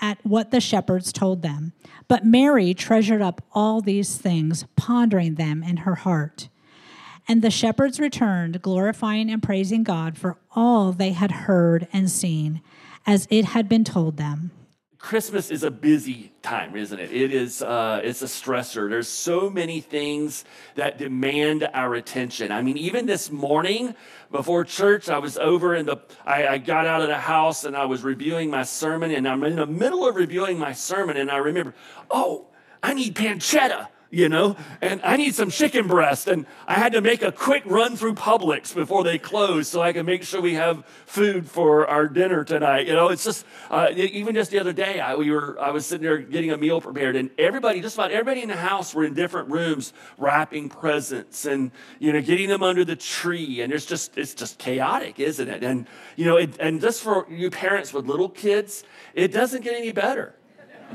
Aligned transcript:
at 0.00 0.18
what 0.24 0.50
the 0.50 0.60
shepherds 0.60 1.12
told 1.12 1.42
them. 1.42 1.72
But 2.08 2.26
Mary 2.26 2.74
treasured 2.74 3.22
up 3.22 3.42
all 3.52 3.80
these 3.80 4.16
things, 4.16 4.64
pondering 4.76 5.34
them 5.36 5.62
in 5.62 5.78
her 5.78 5.94
heart. 5.94 6.48
And 7.26 7.40
the 7.40 7.50
shepherds 7.50 7.98
returned, 7.98 8.60
glorifying 8.60 9.30
and 9.30 9.42
praising 9.42 9.82
God 9.82 10.18
for 10.18 10.36
all 10.54 10.92
they 10.92 11.12
had 11.12 11.30
heard 11.30 11.88
and 11.92 12.10
seen, 12.10 12.60
as 13.06 13.26
it 13.30 13.46
had 13.46 13.68
been 13.68 13.84
told 13.84 14.16
them. 14.16 14.50
Christmas 15.04 15.50
is 15.50 15.62
a 15.62 15.70
busy 15.70 16.32
time, 16.40 16.74
isn't 16.74 16.98
it? 16.98 17.12
It 17.12 17.34
is. 17.34 17.60
Uh, 17.60 18.00
it's 18.02 18.22
a 18.22 18.24
stressor. 18.24 18.88
There's 18.88 19.06
so 19.06 19.50
many 19.50 19.82
things 19.82 20.46
that 20.76 20.96
demand 20.96 21.68
our 21.74 21.94
attention. 21.94 22.50
I 22.50 22.62
mean, 22.62 22.78
even 22.78 23.04
this 23.04 23.30
morning 23.30 23.94
before 24.32 24.64
church, 24.64 25.10
I 25.10 25.18
was 25.18 25.36
over 25.36 25.74
in 25.74 25.84
the. 25.84 25.98
I, 26.24 26.46
I 26.46 26.56
got 26.56 26.86
out 26.86 27.02
of 27.02 27.08
the 27.08 27.18
house 27.18 27.64
and 27.64 27.76
I 27.76 27.84
was 27.84 28.02
reviewing 28.02 28.48
my 28.48 28.62
sermon, 28.62 29.10
and 29.10 29.28
I'm 29.28 29.44
in 29.44 29.56
the 29.56 29.66
middle 29.66 30.08
of 30.08 30.16
reviewing 30.16 30.58
my 30.58 30.72
sermon, 30.72 31.18
and 31.18 31.30
I 31.30 31.36
remember, 31.36 31.74
oh, 32.10 32.46
I 32.82 32.94
need 32.94 33.14
pancetta 33.14 33.88
you 34.14 34.28
know, 34.28 34.56
and 34.80 35.00
I 35.02 35.16
need 35.16 35.34
some 35.34 35.50
chicken 35.50 35.88
breast. 35.88 36.28
And 36.28 36.46
I 36.68 36.74
had 36.74 36.92
to 36.92 37.00
make 37.00 37.22
a 37.22 37.32
quick 37.32 37.64
run 37.66 37.96
through 37.96 38.14
Publix 38.14 38.72
before 38.72 39.02
they 39.02 39.18
closed 39.18 39.70
so 39.70 39.82
I 39.82 39.92
can 39.92 40.06
make 40.06 40.22
sure 40.22 40.40
we 40.40 40.54
have 40.54 40.86
food 41.04 41.50
for 41.50 41.86
our 41.88 42.06
dinner 42.06 42.44
tonight. 42.44 42.86
You 42.86 42.94
know, 42.94 43.08
it's 43.08 43.24
just, 43.24 43.44
uh, 43.70 43.88
even 43.96 44.34
just 44.36 44.52
the 44.52 44.60
other 44.60 44.72
day, 44.72 45.00
I, 45.00 45.16
we 45.16 45.32
were, 45.32 45.58
I 45.60 45.70
was 45.70 45.84
sitting 45.84 46.04
there 46.04 46.18
getting 46.18 46.52
a 46.52 46.56
meal 46.56 46.80
prepared, 46.80 47.16
and 47.16 47.30
everybody, 47.38 47.80
just 47.80 47.96
about 47.96 48.12
everybody 48.12 48.42
in 48.42 48.48
the 48.48 48.56
house 48.56 48.94
were 48.94 49.04
in 49.04 49.14
different 49.14 49.50
rooms 49.50 49.92
wrapping 50.16 50.68
presents 50.68 51.44
and, 51.44 51.72
you 51.98 52.12
know, 52.12 52.22
getting 52.22 52.48
them 52.48 52.62
under 52.62 52.84
the 52.84 52.96
tree. 52.96 53.62
And 53.62 53.72
it's 53.72 53.84
just, 53.84 54.16
it's 54.16 54.34
just 54.34 54.58
chaotic, 54.58 55.18
isn't 55.18 55.48
it? 55.48 55.64
And, 55.64 55.88
you 56.14 56.24
know, 56.24 56.36
it, 56.36 56.56
and 56.60 56.80
just 56.80 57.02
for 57.02 57.26
you 57.28 57.50
parents 57.50 57.92
with 57.92 58.06
little 58.06 58.28
kids, 58.28 58.84
it 59.14 59.32
doesn't 59.32 59.64
get 59.64 59.74
any 59.74 59.90
better. 59.90 60.36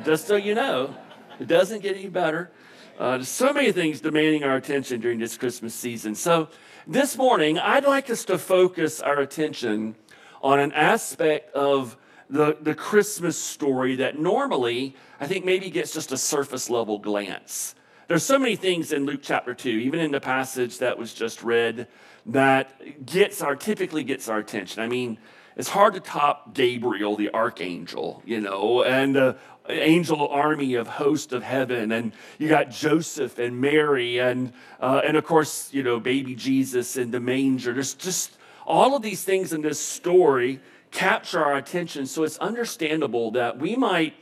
Just 0.05 0.27
so 0.27 0.37
you 0.37 0.55
know, 0.55 0.95
it 1.39 1.47
doesn't 1.47 1.81
get 1.81 1.97
any 1.97 2.07
better. 2.07 2.51
Uh, 2.99 3.23
so 3.23 3.53
many 3.53 3.71
things 3.71 4.01
demanding 4.01 4.43
our 4.43 4.57
attention 4.57 4.99
during 4.99 5.19
this 5.19 5.37
Christmas 5.37 5.73
season. 5.73 6.13
So, 6.15 6.49
this 6.85 7.15
morning, 7.15 7.57
I'd 7.57 7.85
like 7.85 8.09
us 8.09 8.25
to 8.25 8.37
focus 8.37 8.99
our 8.99 9.19
attention 9.21 9.95
on 10.41 10.59
an 10.59 10.73
aspect 10.73 11.55
of 11.55 11.95
the, 12.29 12.57
the 12.59 12.75
Christmas 12.75 13.41
story 13.41 13.95
that 13.97 14.19
normally 14.19 14.97
I 15.17 15.27
think 15.27 15.45
maybe 15.45 15.69
gets 15.69 15.93
just 15.93 16.11
a 16.11 16.17
surface 16.17 16.69
level 16.69 16.99
glance. 16.99 17.73
There's 18.09 18.23
so 18.23 18.37
many 18.37 18.57
things 18.57 18.91
in 18.91 19.05
Luke 19.05 19.21
chapter 19.23 19.53
2, 19.53 19.69
even 19.69 20.01
in 20.01 20.11
the 20.11 20.19
passage 20.19 20.79
that 20.79 20.97
was 20.97 21.13
just 21.13 21.41
read, 21.41 21.87
that 22.25 23.05
gets 23.05 23.41
our 23.41 23.55
typically 23.55 24.03
gets 24.03 24.27
our 24.27 24.39
attention. 24.39 24.83
I 24.83 24.87
mean, 24.87 25.19
it's 25.55 25.69
hard 25.69 25.93
to 25.93 26.01
top 26.01 26.53
Gabriel, 26.53 27.15
the 27.15 27.33
archangel, 27.33 28.23
you 28.25 28.41
know, 28.41 28.83
and 28.83 29.15
uh, 29.15 29.33
angel 29.69 30.27
army 30.27 30.73
of 30.73 30.87
host 30.87 31.31
of 31.31 31.43
heaven 31.43 31.91
and 31.91 32.11
you 32.37 32.47
got 32.47 32.71
joseph 32.71 33.37
and 33.37 33.61
mary 33.61 34.19
and 34.19 34.51
uh, 34.79 35.01
and 35.05 35.15
of 35.15 35.23
course 35.23 35.71
you 35.73 35.83
know 35.83 35.99
baby 35.99 36.35
jesus 36.35 36.97
in 36.97 37.11
the 37.11 37.19
manger. 37.19 37.73
There's 37.73 37.93
just 37.93 38.37
all 38.65 38.95
of 38.95 39.01
these 39.01 39.23
things 39.23 39.53
in 39.53 39.61
this 39.61 39.79
story 39.79 40.59
capture 40.91 41.43
our 41.43 41.55
attention 41.55 42.05
so 42.05 42.23
it's 42.23 42.37
understandable 42.37 43.31
that 43.31 43.59
we 43.59 43.75
might 43.75 44.15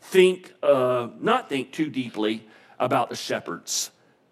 think 0.00 0.52
uh, 0.62 1.08
not 1.20 1.48
think 1.48 1.72
too 1.72 1.90
deeply 1.90 2.46
about 2.78 3.10
the 3.10 3.16
shepherds 3.16 3.90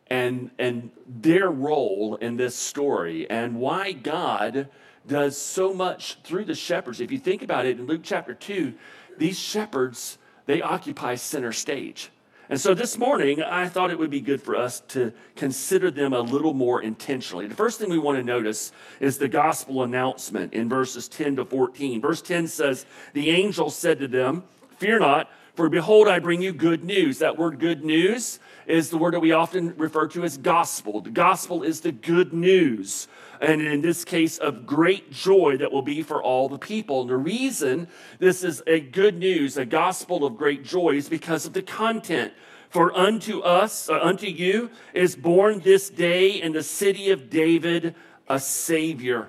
and 0.08 0.50
and 0.58 0.90
their 1.06 1.50
role 1.50 2.16
in 2.16 2.36
this 2.36 2.54
story 2.54 3.28
and 3.28 3.56
why 3.56 3.92
god 3.92 4.68
does 5.06 5.36
so 5.36 5.74
much 5.74 6.18
through 6.22 6.44
the 6.44 6.54
shepherds. 6.54 7.00
If 7.00 7.10
you 7.10 7.18
think 7.18 7.42
about 7.42 7.66
it 7.66 7.78
in 7.78 7.86
luke 7.86 8.02
chapter 8.02 8.34
2 8.34 8.74
these 9.18 9.38
shepherds 9.38 10.18
they 10.46 10.62
occupy 10.62 11.14
center 11.14 11.52
stage. 11.52 12.10
And 12.48 12.60
so 12.60 12.74
this 12.74 12.98
morning, 12.98 13.42
I 13.42 13.68
thought 13.68 13.90
it 13.90 13.98
would 13.98 14.10
be 14.10 14.20
good 14.20 14.42
for 14.42 14.56
us 14.56 14.80
to 14.88 15.12
consider 15.36 15.90
them 15.90 16.12
a 16.12 16.20
little 16.20 16.52
more 16.52 16.82
intentionally. 16.82 17.46
The 17.46 17.54
first 17.54 17.78
thing 17.78 17.88
we 17.88 17.98
want 17.98 18.18
to 18.18 18.24
notice 18.24 18.72
is 19.00 19.16
the 19.16 19.28
gospel 19.28 19.84
announcement 19.84 20.52
in 20.52 20.68
verses 20.68 21.08
10 21.08 21.36
to 21.36 21.44
14. 21.44 22.00
Verse 22.00 22.20
10 22.20 22.48
says, 22.48 22.84
The 23.14 23.30
angel 23.30 23.70
said 23.70 24.00
to 24.00 24.08
them, 24.08 24.42
Fear 24.76 24.98
not, 24.98 25.30
for 25.54 25.68
behold, 25.68 26.08
I 26.08 26.18
bring 26.18 26.42
you 26.42 26.52
good 26.52 26.84
news. 26.84 27.18
That 27.18 27.38
word 27.38 27.58
good 27.58 27.84
news 27.84 28.38
is 28.66 28.90
the 28.90 28.98
word 28.98 29.14
that 29.14 29.20
we 29.20 29.32
often 29.32 29.76
refer 29.76 30.08
to 30.08 30.24
as 30.24 30.38
gospel. 30.38 31.00
The 31.00 31.10
gospel 31.10 31.62
is 31.62 31.80
the 31.80 31.92
good 31.92 32.32
news 32.32 33.08
and 33.42 33.60
in 33.60 33.80
this 33.82 34.04
case, 34.04 34.38
of 34.38 34.66
great 34.66 35.10
joy 35.10 35.56
that 35.58 35.72
will 35.72 35.82
be 35.82 36.02
for 36.02 36.22
all 36.22 36.48
the 36.48 36.58
people. 36.58 37.00
And 37.00 37.10
the 37.10 37.16
reason 37.16 37.88
this 38.20 38.44
is 38.44 38.62
a 38.68 38.78
good 38.78 39.18
news, 39.18 39.56
a 39.56 39.64
gospel 39.64 40.24
of 40.24 40.36
great 40.36 40.62
joy, 40.62 40.90
is 40.90 41.08
because 41.08 41.44
of 41.44 41.52
the 41.52 41.60
content. 41.60 42.32
For 42.70 42.96
unto 42.96 43.40
us, 43.40 43.90
uh, 43.90 43.98
unto 44.00 44.28
you, 44.28 44.70
is 44.94 45.16
born 45.16 45.58
this 45.58 45.90
day 45.90 46.40
in 46.40 46.52
the 46.52 46.62
city 46.62 47.10
of 47.10 47.28
David 47.28 47.96
a 48.28 48.38
Savior. 48.38 49.28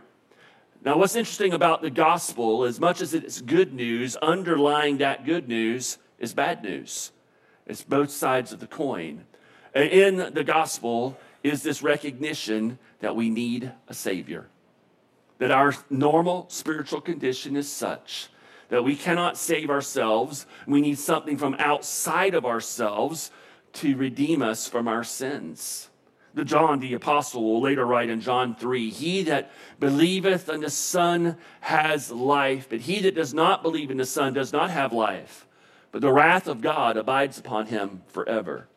Now, 0.85 0.97
what's 0.97 1.15
interesting 1.15 1.53
about 1.53 1.81
the 1.81 1.89
gospel, 1.89 2.65
as 2.65 2.79
much 2.79 3.01
as 3.01 3.15
it's 3.15 3.41
good 3.41 3.73
news, 3.73 4.15
underlying 4.17 4.99
that 4.99 5.25
good 5.25 5.47
news 5.47 5.97
is 6.23 6.33
bad 6.33 6.63
news. 6.63 7.11
It's 7.67 7.83
both 7.83 8.09
sides 8.09 8.51
of 8.51 8.59
the 8.59 8.67
coin. 8.67 9.25
In 9.75 10.17
the 10.33 10.43
gospel 10.43 11.17
is 11.43 11.61
this 11.61 11.83
recognition 11.83 12.79
that 12.99 13.15
we 13.15 13.29
need 13.29 13.71
a 13.87 13.93
Savior. 13.93 14.47
That 15.39 15.51
our 15.51 15.73
normal 15.89 16.45
spiritual 16.49 17.01
condition 17.01 17.55
is 17.55 17.71
such 17.71 18.29
that 18.69 18.83
we 18.83 18.95
cannot 18.95 19.37
save 19.37 19.69
ourselves. 19.69 20.47
We 20.65 20.81
need 20.81 20.97
something 20.97 21.37
from 21.37 21.55
outside 21.59 22.33
of 22.33 22.45
ourselves 22.45 23.29
to 23.73 23.95
redeem 23.95 24.41
us 24.41 24.67
from 24.67 24.87
our 24.87 25.03
sins. 25.03 25.89
The 26.33 26.45
John 26.45 26.79
the 26.79 26.95
apostle 26.95 27.43
will 27.43 27.61
later 27.61 27.85
write 27.85 28.09
in 28.09 28.21
John 28.21 28.55
3 28.55 28.89
He 28.89 29.23
that 29.23 29.51
believeth 29.79 30.49
in 30.49 30.61
the 30.61 30.71
Son 30.71 31.37
has 31.61 32.09
life, 32.09 32.67
but 32.69 32.79
he 32.79 32.99
that 33.01 33.13
does 33.13 33.33
not 33.33 33.61
believe 33.61 33.91
in 33.91 33.97
the 33.97 34.05
Son 34.05 34.33
does 34.33 34.51
not 34.51 34.71
have 34.71 34.91
life, 34.91 35.45
but 35.93 36.01
the 36.01 36.11
wrath 36.11 36.47
of 36.47 36.59
God 36.59 36.97
abides 36.97 37.37
upon 37.37 37.67
him 37.67 38.01
forever. 38.07 38.67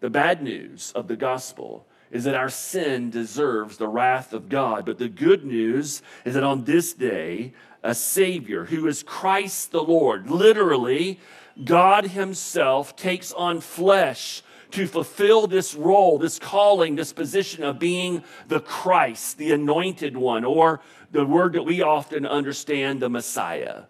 The 0.00 0.08
bad 0.08 0.42
news 0.42 0.92
of 0.96 1.06
the 1.06 1.14
gospel 1.14 1.86
is 2.10 2.24
that 2.24 2.34
our 2.34 2.48
sin 2.48 3.10
deserves 3.10 3.76
the 3.76 3.86
wrath 3.86 4.32
of 4.32 4.48
God. 4.48 4.86
But 4.86 4.96
the 4.96 5.10
good 5.10 5.44
news 5.44 6.00
is 6.24 6.32
that 6.32 6.42
on 6.42 6.64
this 6.64 6.94
day, 6.94 7.52
a 7.82 7.94
Savior 7.94 8.64
who 8.64 8.86
is 8.86 9.02
Christ 9.02 9.72
the 9.72 9.82
Lord, 9.82 10.30
literally, 10.30 11.20
God 11.62 12.06
Himself 12.06 12.96
takes 12.96 13.30
on 13.34 13.60
flesh 13.60 14.42
to 14.70 14.86
fulfill 14.86 15.48
this 15.48 15.74
role, 15.74 16.16
this 16.16 16.38
calling, 16.38 16.96
this 16.96 17.12
position 17.12 17.62
of 17.62 17.78
being 17.78 18.24
the 18.46 18.60
Christ, 18.60 19.36
the 19.36 19.52
anointed 19.52 20.16
one, 20.16 20.46
or 20.46 20.80
the 21.10 21.26
word 21.26 21.52
that 21.52 21.64
we 21.64 21.82
often 21.82 22.24
understand, 22.24 23.00
the 23.00 23.10
Messiah. 23.10 23.82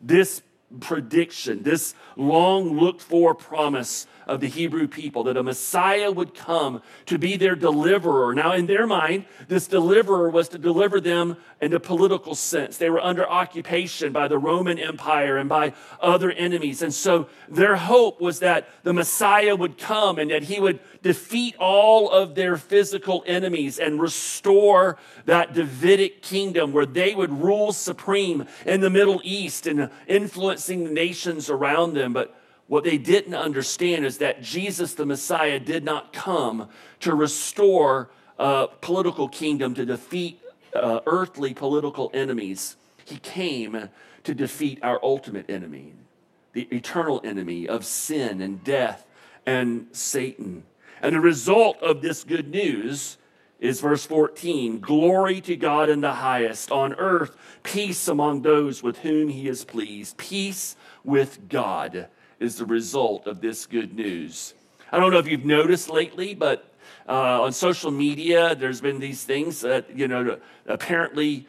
This 0.00 0.42
prediction, 0.80 1.62
this 1.62 1.94
long 2.16 2.78
looked 2.78 3.00
for 3.02 3.34
promise 3.34 4.06
of 4.28 4.40
the 4.40 4.46
Hebrew 4.46 4.86
people 4.86 5.24
that 5.24 5.36
a 5.36 5.42
Messiah 5.42 6.10
would 6.10 6.34
come 6.34 6.82
to 7.06 7.18
be 7.18 7.36
their 7.36 7.56
deliverer. 7.56 8.34
Now, 8.34 8.52
in 8.52 8.66
their 8.66 8.86
mind, 8.86 9.24
this 9.48 9.66
deliverer 9.66 10.28
was 10.28 10.50
to 10.50 10.58
deliver 10.58 11.00
them 11.00 11.38
in 11.60 11.72
a 11.72 11.80
political 11.80 12.34
sense. 12.34 12.76
They 12.76 12.90
were 12.90 13.00
under 13.00 13.28
occupation 13.28 14.12
by 14.12 14.28
the 14.28 14.38
Roman 14.38 14.78
Empire 14.78 15.38
and 15.38 15.48
by 15.48 15.72
other 16.00 16.30
enemies. 16.30 16.82
And 16.82 16.92
so 16.92 17.28
their 17.48 17.76
hope 17.76 18.20
was 18.20 18.40
that 18.40 18.68
the 18.84 18.92
Messiah 18.92 19.56
would 19.56 19.78
come 19.78 20.18
and 20.18 20.30
that 20.30 20.44
he 20.44 20.60
would 20.60 20.78
defeat 21.02 21.56
all 21.58 22.10
of 22.10 22.34
their 22.34 22.56
physical 22.56 23.24
enemies 23.26 23.78
and 23.78 24.00
restore 24.00 24.98
that 25.24 25.54
Davidic 25.54 26.22
kingdom 26.22 26.72
where 26.72 26.86
they 26.86 27.14
would 27.14 27.32
rule 27.32 27.72
supreme 27.72 28.46
in 28.66 28.80
the 28.80 28.90
Middle 28.90 29.20
East 29.24 29.66
and 29.66 29.90
influencing 30.06 30.84
the 30.84 30.90
nations 30.90 31.48
around 31.48 31.94
them. 31.94 32.12
But 32.12 32.37
what 32.68 32.84
they 32.84 32.98
didn't 32.98 33.34
understand 33.34 34.04
is 34.04 34.18
that 34.18 34.42
Jesus, 34.42 34.94
the 34.94 35.06
Messiah, 35.06 35.58
did 35.58 35.84
not 35.84 36.12
come 36.12 36.68
to 37.00 37.14
restore 37.14 38.10
a 38.38 38.68
political 38.82 39.28
kingdom, 39.28 39.74
to 39.74 39.86
defeat 39.86 40.40
uh, 40.74 41.00
earthly 41.06 41.54
political 41.54 42.10
enemies. 42.12 42.76
He 43.04 43.16
came 43.16 43.88
to 44.22 44.34
defeat 44.34 44.78
our 44.82 45.00
ultimate 45.02 45.48
enemy, 45.48 45.94
the 46.52 46.68
eternal 46.70 47.22
enemy 47.24 47.66
of 47.66 47.86
sin 47.86 48.42
and 48.42 48.62
death 48.62 49.06
and 49.46 49.86
Satan. 49.92 50.64
And 51.00 51.16
the 51.16 51.20
result 51.20 51.82
of 51.82 52.02
this 52.02 52.22
good 52.22 52.48
news 52.50 53.16
is 53.60 53.80
verse 53.80 54.04
14 54.04 54.80
Glory 54.80 55.40
to 55.40 55.56
God 55.56 55.88
in 55.88 56.02
the 56.02 56.14
highest, 56.14 56.70
on 56.70 56.92
earth, 56.94 57.34
peace 57.62 58.08
among 58.08 58.42
those 58.42 58.82
with 58.82 58.98
whom 58.98 59.28
he 59.28 59.48
is 59.48 59.64
pleased. 59.64 60.18
Peace 60.18 60.76
with 61.02 61.48
God 61.48 62.08
is 62.40 62.56
the 62.56 62.66
result 62.66 63.26
of 63.26 63.40
this 63.40 63.66
good 63.66 63.94
news. 63.94 64.54
I 64.92 64.98
don't 64.98 65.12
know 65.12 65.18
if 65.18 65.28
you've 65.28 65.44
noticed 65.44 65.90
lately, 65.90 66.34
but 66.34 66.72
uh, 67.08 67.42
on 67.42 67.52
social 67.52 67.90
media, 67.90 68.54
there's 68.54 68.80
been 68.80 69.00
these 69.00 69.24
things 69.24 69.60
that, 69.60 69.96
you 69.96 70.08
know, 70.08 70.38
apparently 70.66 71.46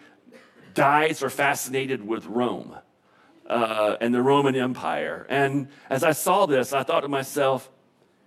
guys 0.74 1.24
are 1.24 1.30
fascinated 1.30 2.06
with 2.06 2.26
Rome 2.26 2.76
uh, 3.48 3.98
and 4.02 4.14
the 4.14 4.22
Roman 4.22 4.56
Empire. 4.56 5.26
And 5.30 5.68
as 5.90 6.04
I 6.04 6.12
saw 6.12 6.46
this, 6.46 6.74
I 6.74 6.84
thought 6.84 7.02
to 7.02 7.08
myself, 7.08 7.70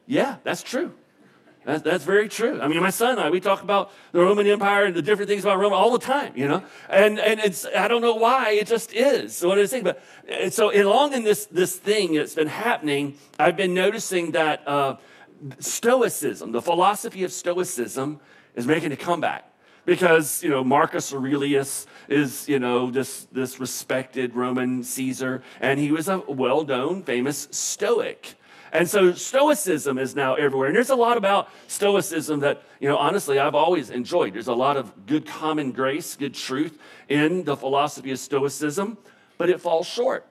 yeah, 0.06 0.36
that's 0.44 0.62
true. 0.62 0.92
That's, 1.64 1.82
that's 1.82 2.04
very 2.04 2.28
true. 2.28 2.60
I 2.60 2.68
mean, 2.68 2.80
my 2.80 2.90
son 2.90 3.12
and 3.12 3.20
I, 3.20 3.30
we 3.30 3.40
talk 3.40 3.62
about 3.62 3.92
the 4.10 4.20
Roman 4.20 4.46
Empire 4.46 4.86
and 4.86 4.94
the 4.94 5.02
different 5.02 5.28
things 5.28 5.44
about 5.44 5.58
Rome 5.58 5.72
all 5.72 5.92
the 5.92 6.04
time, 6.04 6.32
you 6.34 6.48
know? 6.48 6.62
And, 6.88 7.18
and 7.20 7.38
it's, 7.40 7.64
I 7.76 7.88
don't 7.88 8.02
know 8.02 8.14
why, 8.14 8.50
it 8.50 8.66
just 8.66 8.92
is. 8.92 9.36
So 9.36 9.48
what 9.48 9.58
is 9.58 9.70
saying? 9.70 9.84
But 9.84 10.02
so 10.50 10.74
along 10.74 11.12
in 11.12 11.22
this, 11.24 11.46
this 11.46 11.76
thing 11.76 12.14
that's 12.14 12.34
been 12.34 12.48
happening, 12.48 13.16
I've 13.38 13.56
been 13.56 13.74
noticing 13.74 14.32
that 14.32 14.66
uh, 14.66 14.96
Stoicism, 15.58 16.52
the 16.52 16.62
philosophy 16.62 17.24
of 17.24 17.32
Stoicism, 17.32 18.20
is 18.54 18.66
making 18.66 18.92
a 18.92 18.96
comeback 18.96 19.48
because 19.84 20.42
you 20.42 20.50
know 20.50 20.62
Marcus 20.62 21.12
Aurelius 21.12 21.86
is 22.08 22.48
you 22.48 22.58
know 22.58 22.90
this 22.90 23.26
this 23.32 23.58
respected 23.58 24.34
Roman 24.34 24.84
Caesar, 24.84 25.42
and 25.60 25.80
he 25.80 25.90
was 25.90 26.08
a 26.08 26.18
well-known, 26.18 27.02
famous 27.02 27.48
Stoic. 27.50 28.34
And 28.72 28.88
so 28.88 29.12
Stoicism 29.12 29.98
is 29.98 30.16
now 30.16 30.34
everywhere. 30.34 30.68
And 30.68 30.74
there's 30.74 30.88
a 30.88 30.96
lot 30.96 31.18
about 31.18 31.50
Stoicism 31.68 32.40
that, 32.40 32.62
you 32.80 32.88
know, 32.88 32.96
honestly, 32.96 33.38
I've 33.38 33.54
always 33.54 33.90
enjoyed. 33.90 34.32
There's 34.32 34.48
a 34.48 34.54
lot 34.54 34.78
of 34.78 35.06
good 35.06 35.26
common 35.26 35.72
grace, 35.72 36.16
good 36.16 36.32
truth 36.32 36.78
in 37.08 37.44
the 37.44 37.54
philosophy 37.54 38.12
of 38.12 38.18
Stoicism, 38.18 38.96
but 39.36 39.50
it 39.50 39.60
falls 39.60 39.86
short. 39.86 40.26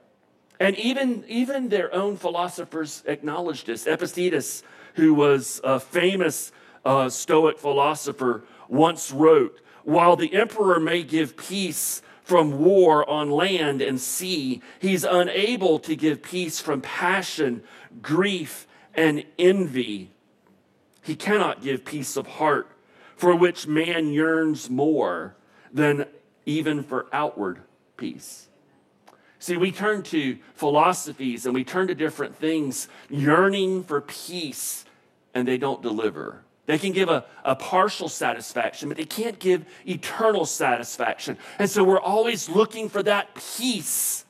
And 0.60 0.76
even, 0.78 1.24
even 1.28 1.70
their 1.70 1.94
own 1.94 2.18
philosophers 2.18 3.04
acknowledged 3.06 3.68
this. 3.68 3.86
Epictetus, 3.86 4.64
who 4.96 5.14
was 5.14 5.62
a 5.64 5.80
famous 5.80 6.52
uh, 6.84 7.10
Stoic 7.10 7.60
philosopher, 7.60 8.44
once 8.68 9.12
wrote, 9.12 9.62
While 9.84 10.16
the 10.16 10.34
emperor 10.34 10.80
may 10.80 11.04
give 11.04 11.38
peace 11.38 12.02
from 12.24 12.60
war 12.60 13.10
on 13.10 13.30
land 13.30 13.82
and 13.82 14.00
sea, 14.00 14.62
he's 14.80 15.04
unable 15.04 15.80
to 15.80 15.96
give 15.96 16.22
peace 16.22 16.60
from 16.60 16.82
passion 16.82 17.64
grief, 18.02 18.68
and 18.94 19.24
envy. 19.38 20.12
He 21.02 21.16
cannot 21.16 21.62
give 21.62 21.86
peace 21.86 22.16
of 22.16 22.28
heart, 22.28 22.68
for 23.16 23.36
which 23.36 23.68
man 23.68 24.08
yearns 24.14 24.70
more 24.70 25.36
than 25.72 26.06
even 26.46 26.84
for 26.84 27.08
outward 27.12 27.62
peace. 27.98 28.48
See, 29.40 29.58
we 29.58 29.72
turn 29.72 30.04
to 30.04 30.38
philosophies 30.54 31.46
and 31.46 31.56
we 31.56 31.64
turn 31.64 31.88
to 31.88 31.96
different 31.96 32.36
things 32.36 32.88
yearning 33.10 33.84
for 33.84 34.02
peace, 34.02 34.86
and 35.34 35.48
they 35.48 35.58
don't 35.58 35.82
deliver. 35.82 36.44
They 36.72 36.80
can 36.80 36.94
give 36.94 37.10
a, 37.10 37.26
a 37.44 37.56
partial 37.56 38.10
satisfaction, 38.10 38.88
but 38.90 38.98
they 38.98 39.06
can't 39.06 39.40
give 39.40 39.66
eternal 39.86 40.46
satisfaction. 40.46 41.38
And 41.60 41.70
so 41.70 41.84
we're 41.84 42.00
always 42.00 42.50
looking 42.50 42.90
for 42.90 43.04
that 43.04 43.36
peace 43.36 44.26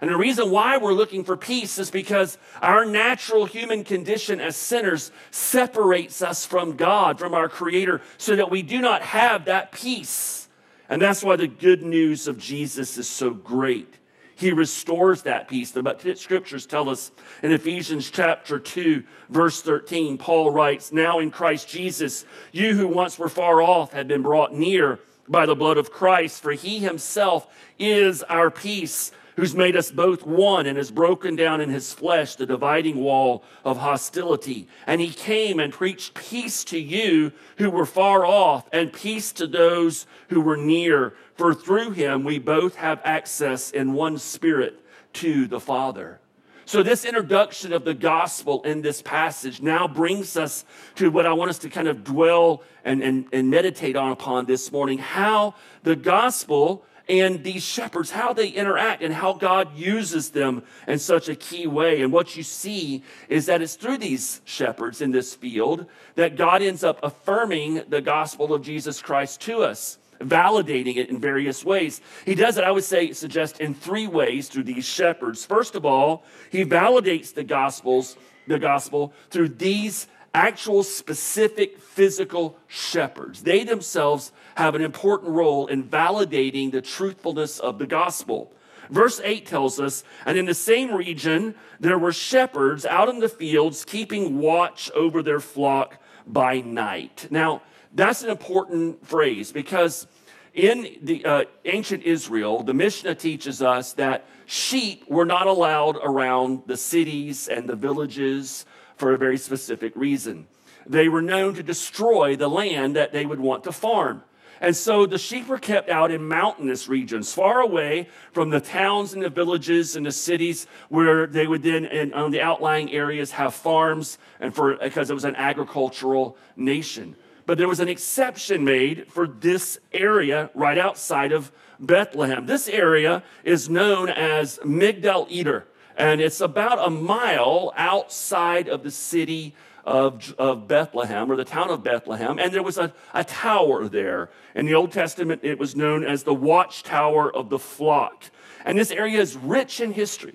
and 0.00 0.10
the 0.10 0.16
reason 0.16 0.50
why 0.50 0.76
we're 0.76 0.92
looking 0.92 1.24
for 1.24 1.36
peace 1.36 1.78
is 1.78 1.90
because 1.90 2.36
our 2.60 2.84
natural 2.84 3.46
human 3.46 3.82
condition 3.82 4.40
as 4.40 4.56
sinners 4.56 5.10
separates 5.30 6.20
us 6.20 6.44
from 6.44 6.76
God, 6.76 7.18
from 7.18 7.32
our 7.32 7.48
Creator, 7.48 8.02
so 8.18 8.36
that 8.36 8.50
we 8.50 8.62
do 8.62 8.80
not 8.80 9.02
have 9.02 9.46
that 9.46 9.72
peace. 9.72 10.48
And 10.88 11.00
that's 11.00 11.24
why 11.24 11.36
the 11.36 11.48
good 11.48 11.82
news 11.82 12.28
of 12.28 12.38
Jesus 12.38 12.98
is 12.98 13.08
so 13.08 13.30
great. 13.30 13.94
He 14.36 14.52
restores 14.52 15.22
that 15.22 15.48
peace. 15.48 15.70
The 15.70 16.14
scriptures 16.16 16.66
tell 16.66 16.90
us 16.90 17.10
in 17.42 17.52
Ephesians 17.52 18.10
chapter 18.10 18.58
2, 18.58 19.02
verse 19.30 19.62
13, 19.62 20.18
Paul 20.18 20.50
writes, 20.50 20.92
Now 20.92 21.18
in 21.20 21.30
Christ 21.30 21.68
Jesus, 21.68 22.26
you 22.52 22.74
who 22.74 22.86
once 22.86 23.18
were 23.18 23.30
far 23.30 23.62
off 23.62 23.94
had 23.94 24.06
been 24.06 24.20
brought 24.20 24.52
near 24.52 25.00
by 25.26 25.46
the 25.46 25.56
blood 25.56 25.78
of 25.78 25.90
Christ, 25.90 26.42
for 26.42 26.52
he 26.52 26.78
himself 26.78 27.48
is 27.78 28.22
our 28.24 28.50
peace 28.50 29.10
who's 29.36 29.54
made 29.54 29.76
us 29.76 29.90
both 29.90 30.26
one 30.26 30.66
and 30.66 30.76
has 30.76 30.90
broken 30.90 31.36
down 31.36 31.60
in 31.60 31.68
his 31.68 31.92
flesh 31.92 32.34
the 32.34 32.46
dividing 32.46 32.96
wall 32.96 33.44
of 33.64 33.76
hostility. 33.76 34.66
And 34.86 35.00
he 35.00 35.10
came 35.10 35.60
and 35.60 35.72
preached 35.72 36.14
peace 36.14 36.64
to 36.64 36.78
you 36.78 37.32
who 37.58 37.70
were 37.70 37.86
far 37.86 38.24
off 38.24 38.66
and 38.72 38.92
peace 38.92 39.32
to 39.32 39.46
those 39.46 40.06
who 40.28 40.40
were 40.40 40.56
near. 40.56 41.14
For 41.34 41.54
through 41.54 41.92
him 41.92 42.24
we 42.24 42.38
both 42.38 42.76
have 42.76 43.00
access 43.04 43.70
in 43.70 43.92
one 43.92 44.18
spirit 44.18 44.80
to 45.14 45.46
the 45.46 45.60
Father. 45.60 46.20
So, 46.68 46.82
this 46.82 47.04
introduction 47.04 47.72
of 47.72 47.84
the 47.84 47.94
gospel 47.94 48.60
in 48.64 48.82
this 48.82 49.00
passage 49.00 49.62
now 49.62 49.86
brings 49.86 50.36
us 50.36 50.64
to 50.96 51.12
what 51.12 51.24
I 51.24 51.32
want 51.32 51.50
us 51.50 51.58
to 51.58 51.70
kind 51.70 51.86
of 51.86 52.02
dwell 52.02 52.64
and, 52.84 53.04
and, 53.04 53.26
and 53.32 53.48
meditate 53.48 53.94
on 53.94 54.10
upon 54.10 54.46
this 54.46 54.72
morning 54.72 54.98
how 54.98 55.54
the 55.84 55.94
gospel 55.94 56.84
and 57.08 57.44
these 57.44 57.64
shepherds, 57.64 58.10
how 58.10 58.32
they 58.32 58.48
interact 58.48 59.02
and 59.02 59.14
how 59.14 59.32
God 59.32 59.76
uses 59.76 60.30
them 60.30 60.64
in 60.88 60.98
such 60.98 61.28
a 61.28 61.36
key 61.36 61.66
way. 61.66 62.02
And 62.02 62.12
what 62.12 62.36
you 62.36 62.42
see 62.42 63.04
is 63.28 63.46
that 63.46 63.62
it's 63.62 63.76
through 63.76 63.98
these 63.98 64.40
shepherds 64.44 65.00
in 65.00 65.12
this 65.12 65.34
field 65.34 65.86
that 66.16 66.36
God 66.36 66.62
ends 66.62 66.82
up 66.82 66.98
affirming 67.02 67.82
the 67.88 68.00
gospel 68.00 68.52
of 68.52 68.62
Jesus 68.62 69.00
Christ 69.00 69.40
to 69.42 69.62
us 69.62 69.98
validating 70.20 70.96
it 70.96 71.10
in 71.10 71.20
various 71.20 71.62
ways. 71.62 72.00
He 72.24 72.34
does 72.34 72.56
it, 72.56 72.64
I 72.64 72.70
would 72.70 72.84
say, 72.84 73.12
suggest 73.12 73.60
in 73.60 73.74
three 73.74 74.06
ways 74.06 74.48
through 74.48 74.64
these 74.64 74.86
shepherds. 74.86 75.44
First 75.44 75.74
of 75.74 75.84
all, 75.84 76.24
he 76.50 76.64
validates 76.64 77.34
the 77.34 77.44
gospels, 77.44 78.16
the 78.46 78.58
gospel 78.58 79.12
through 79.30 79.50
these 79.50 80.08
actual 80.36 80.82
specific 80.82 81.78
physical 81.80 82.58
shepherds. 82.66 83.42
They 83.42 83.64
themselves 83.64 84.32
have 84.56 84.74
an 84.74 84.82
important 84.82 85.32
role 85.32 85.66
in 85.66 85.84
validating 85.84 86.72
the 86.72 86.82
truthfulness 86.82 87.58
of 87.58 87.78
the 87.78 87.86
gospel. 87.86 88.52
Verse 88.90 89.20
8 89.22 89.46
tells 89.46 89.78
us, 89.78 90.04
and 90.24 90.38
in 90.38 90.46
the 90.46 90.54
same 90.54 90.92
region, 90.92 91.54
there 91.78 91.98
were 91.98 92.12
shepherds 92.12 92.86
out 92.86 93.08
in 93.08 93.18
the 93.18 93.28
fields 93.28 93.84
keeping 93.84 94.38
watch 94.38 94.90
over 94.92 95.22
their 95.22 95.40
flock 95.40 95.98
by 96.26 96.60
night. 96.60 97.28
Now, 97.30 97.62
that's 97.92 98.22
an 98.22 98.30
important 98.30 99.06
phrase 99.06 99.52
because 99.52 100.06
in 100.54 100.96
the 101.02 101.24
uh, 101.24 101.44
ancient 101.66 102.04
Israel, 102.04 102.62
the 102.62 102.74
Mishnah 102.74 103.14
teaches 103.14 103.60
us 103.60 103.92
that 103.94 104.24
sheep 104.46 105.04
were 105.08 105.26
not 105.26 105.46
allowed 105.46 105.96
around 106.02 106.62
the 106.66 106.76
cities 106.76 107.48
and 107.48 107.68
the 107.68 107.76
villages 107.76 108.64
for 108.96 109.12
a 109.12 109.18
very 109.18 109.36
specific 109.36 109.94
reason. 109.94 110.46
They 110.86 111.08
were 111.08 111.22
known 111.22 111.54
to 111.54 111.62
destroy 111.62 112.36
the 112.36 112.48
land 112.48 112.96
that 112.96 113.12
they 113.12 113.26
would 113.26 113.40
want 113.40 113.64
to 113.64 113.72
farm. 113.72 114.22
And 114.60 114.74
so 114.74 115.06
the 115.06 115.18
sheep 115.18 115.48
were 115.48 115.58
kept 115.58 115.88
out 115.88 116.10
in 116.10 116.26
mountainous 116.26 116.88
regions, 116.88 117.32
far 117.32 117.60
away 117.60 118.08
from 118.32 118.50
the 118.50 118.60
towns 118.60 119.12
and 119.12 119.22
the 119.22 119.28
villages 119.28 119.96
and 119.96 120.06
the 120.06 120.12
cities 120.12 120.66
where 120.88 121.26
they 121.26 121.46
would 121.46 121.62
then, 121.62 121.84
in, 121.84 122.14
on 122.14 122.30
the 122.30 122.40
outlying 122.40 122.92
areas, 122.92 123.32
have 123.32 123.54
farms 123.54 124.18
and 124.40 124.54
for, 124.54 124.76
because 124.76 125.10
it 125.10 125.14
was 125.14 125.24
an 125.24 125.36
agricultural 125.36 126.36
nation. 126.56 127.16
But 127.44 127.58
there 127.58 127.68
was 127.68 127.80
an 127.80 127.88
exception 127.88 128.64
made 128.64 129.06
for 129.12 129.28
this 129.28 129.78
area 129.92 130.50
right 130.54 130.78
outside 130.78 131.32
of 131.32 131.52
Bethlehem. 131.78 132.46
This 132.46 132.66
area 132.66 133.22
is 133.44 133.68
known 133.68 134.08
as 134.08 134.58
Migdal 134.64 135.30
Eder, 135.30 135.66
and 135.96 136.20
it's 136.20 136.40
about 136.40 136.84
a 136.84 136.90
mile 136.90 137.72
outside 137.76 138.68
of 138.68 138.82
the 138.82 138.90
city 138.90 139.54
of, 139.86 140.34
of 140.36 140.66
Bethlehem 140.66 141.30
or 141.30 141.36
the 141.36 141.44
town 141.44 141.70
of 141.70 141.84
Bethlehem. 141.84 142.38
And 142.38 142.52
there 142.52 142.62
was 142.62 142.76
a, 142.76 142.92
a 143.14 143.22
tower 143.22 143.88
there. 143.88 144.28
In 144.54 144.66
the 144.66 144.74
Old 144.74 144.90
Testament, 144.90 145.42
it 145.44 145.58
was 145.58 145.76
known 145.76 146.04
as 146.04 146.24
the 146.24 146.34
watchtower 146.34 147.34
of 147.34 147.48
the 147.48 147.58
flock. 147.58 148.24
And 148.64 148.76
this 148.76 148.90
area 148.90 149.20
is 149.20 149.36
rich 149.36 149.80
in 149.80 149.92
history. 149.92 150.34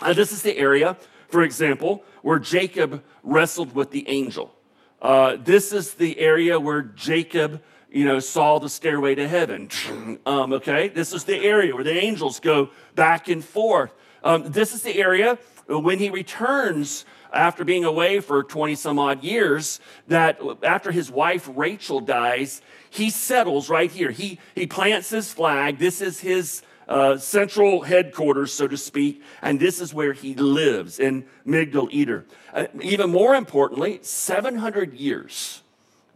Uh, 0.00 0.14
this 0.14 0.32
is 0.32 0.42
the 0.42 0.56
area, 0.56 0.96
for 1.28 1.42
example, 1.42 2.04
where 2.22 2.38
Jacob 2.38 3.04
wrestled 3.22 3.74
with 3.74 3.90
the 3.90 4.08
angel. 4.08 4.54
Uh, 5.02 5.36
this 5.36 5.72
is 5.72 5.94
the 5.94 6.18
area 6.18 6.58
where 6.58 6.80
Jacob, 6.80 7.62
you 7.90 8.06
know, 8.06 8.18
saw 8.18 8.58
the 8.58 8.70
stairway 8.70 9.14
to 9.14 9.28
heaven. 9.28 9.68
Um, 10.26 10.54
okay, 10.54 10.88
this 10.88 11.12
is 11.12 11.24
the 11.24 11.36
area 11.44 11.74
where 11.74 11.84
the 11.84 11.92
angels 11.92 12.40
go 12.40 12.70
back 12.94 13.28
and 13.28 13.44
forth. 13.44 13.92
Um, 14.22 14.50
this 14.50 14.72
is 14.72 14.80
the 14.80 14.98
area 14.98 15.38
when 15.66 15.98
he 15.98 16.08
returns 16.08 17.04
after 17.34 17.64
being 17.64 17.84
away 17.84 18.20
for 18.20 18.42
20 18.42 18.74
some 18.74 18.98
odd 18.98 19.22
years, 19.22 19.80
that 20.08 20.40
after 20.62 20.90
his 20.90 21.10
wife 21.10 21.48
Rachel 21.54 22.00
dies, 22.00 22.62
he 22.90 23.10
settles 23.10 23.68
right 23.68 23.90
here. 23.90 24.10
He, 24.10 24.38
he 24.54 24.66
plants 24.66 25.10
his 25.10 25.32
flag. 25.32 25.78
This 25.78 26.00
is 26.00 26.20
his 26.20 26.62
uh, 26.88 27.16
central 27.16 27.82
headquarters, 27.82 28.52
so 28.52 28.68
to 28.68 28.76
speak, 28.76 29.22
and 29.42 29.58
this 29.58 29.80
is 29.80 29.94
where 29.94 30.12
he 30.12 30.34
lives 30.34 31.00
in 31.00 31.24
Migdal 31.46 31.92
Eder. 31.92 32.26
Uh, 32.52 32.66
even 32.80 33.10
more 33.10 33.34
importantly, 33.34 34.00
700 34.02 34.94
years 34.94 35.62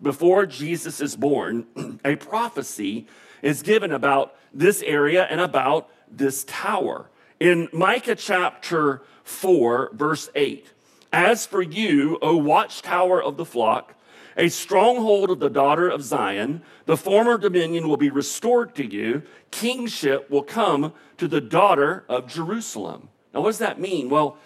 before 0.01 0.47
Jesus 0.47 1.01
is 1.01 1.17
born, 1.17 1.67
a 2.05 2.17
prophecy 2.17 3.07
is 3.43 3.63
given 3.63 3.93
about 3.93 4.37
this 4.53 4.83
area 4.83 5.25
and 5.25 5.41
about 5.41 5.89
this 6.11 6.45
tower. 6.45 7.11
In 7.41 7.69
Micah 7.73 8.17
chapter 8.17 9.03
4, 9.25 9.91
verse 9.93 10.29
8, 10.35 10.67
as 11.13 11.47
for 11.47 11.63
you, 11.63 12.19
O 12.21 12.37
watchtower 12.37 13.23
of 13.23 13.37
the 13.37 13.45
flock, 13.45 13.95
a 14.37 14.49
stronghold 14.49 15.31
of 15.31 15.41
the 15.41 15.51
daughter 15.51 15.89
of 15.89 16.03
Zion, 16.03 16.63
the 16.87 16.97
former 16.97 17.39
dominion 17.39 17.89
will 17.89 17.97
be 17.97 18.11
restored 18.11 18.75
to 18.77 18.85
you. 18.85 19.23
Kingship 19.51 20.31
will 20.31 20.43
come 20.43 20.93
to 21.17 21.27
the 21.27 21.41
daughter 21.41 22.05
of 22.09 22.29
Jerusalem. 22.29 23.09
Now, 23.35 23.41
what 23.41 23.49
does 23.49 23.59
that 23.59 23.81
mean? 23.81 24.09
Well, 24.09 24.39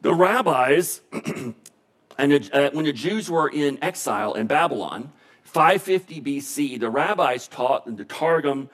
the 0.00 0.14
rabbis, 0.14 1.00
and 2.18 2.50
uh, 2.52 2.70
when 2.72 2.84
the 2.84 2.92
Jews 2.92 3.30
were 3.30 3.48
in 3.48 3.82
exile 3.82 4.34
in 4.34 4.46
Babylon, 4.46 5.12
550 5.44 6.20
BC, 6.20 6.78
the 6.78 6.90
rabbis 6.90 7.48
taught 7.48 7.86
in 7.86 7.96
the 7.96 8.04
Targum 8.04 8.68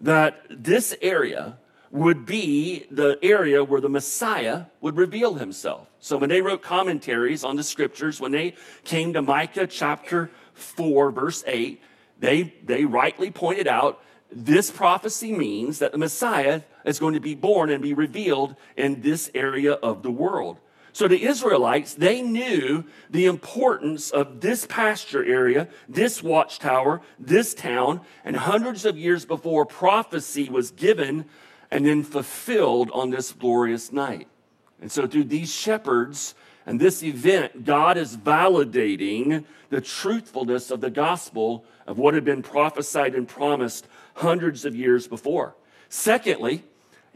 that 0.00 0.42
this 0.48 0.94
area 1.02 1.58
would 1.90 2.24
be 2.24 2.86
the 2.90 3.18
area 3.22 3.64
where 3.64 3.80
the 3.80 3.88
Messiah 3.88 4.66
would 4.80 4.96
reveal 4.96 5.34
himself. 5.34 5.88
So 5.98 6.16
when 6.16 6.28
they 6.28 6.40
wrote 6.40 6.62
commentaries 6.62 7.42
on 7.42 7.56
the 7.56 7.64
scriptures, 7.64 8.20
when 8.20 8.32
they 8.32 8.54
came 8.84 9.12
to 9.14 9.22
Micah 9.22 9.66
chapter 9.66 10.30
4, 10.54 11.10
verse 11.10 11.42
8, 11.46 11.82
they, 12.18 12.54
they 12.64 12.84
rightly 12.84 13.30
pointed 13.30 13.66
out 13.66 14.02
this 14.30 14.70
prophecy 14.70 15.32
means 15.32 15.80
that 15.80 15.90
the 15.90 15.98
Messiah 15.98 16.62
is 16.84 17.00
going 17.00 17.14
to 17.14 17.20
be 17.20 17.34
born 17.34 17.70
and 17.70 17.82
be 17.82 17.94
revealed 17.94 18.54
in 18.76 19.00
this 19.00 19.28
area 19.34 19.72
of 19.72 20.02
the 20.02 20.10
world. 20.10 20.60
So 20.92 21.08
the 21.08 21.24
Israelites, 21.24 21.94
they 21.94 22.20
knew 22.22 22.84
the 23.08 23.26
importance 23.26 24.10
of 24.10 24.40
this 24.40 24.66
pasture 24.66 25.24
area, 25.24 25.68
this 25.88 26.22
watchtower, 26.22 27.00
this 27.18 27.54
town, 27.54 28.00
and 28.24 28.36
hundreds 28.36 28.84
of 28.84 28.96
years 28.96 29.24
before 29.24 29.66
prophecy 29.66 30.48
was 30.48 30.70
given 30.70 31.26
and 31.70 31.86
then 31.86 32.02
fulfilled 32.02 32.90
on 32.92 33.10
this 33.10 33.32
glorious 33.32 33.92
night. 33.92 34.28
And 34.80 34.90
so, 34.90 35.06
through 35.06 35.24
these 35.24 35.52
shepherds 35.52 36.34
and 36.66 36.80
this 36.80 37.02
event, 37.02 37.64
God 37.64 37.96
is 37.96 38.16
validating 38.16 39.44
the 39.68 39.80
truthfulness 39.80 40.70
of 40.70 40.80
the 40.80 40.90
gospel 40.90 41.64
of 41.86 41.98
what 41.98 42.14
had 42.14 42.24
been 42.24 42.42
prophesied 42.42 43.14
and 43.14 43.28
promised 43.28 43.86
hundreds 44.14 44.64
of 44.64 44.74
years 44.74 45.06
before. 45.06 45.54
Secondly, 45.88 46.64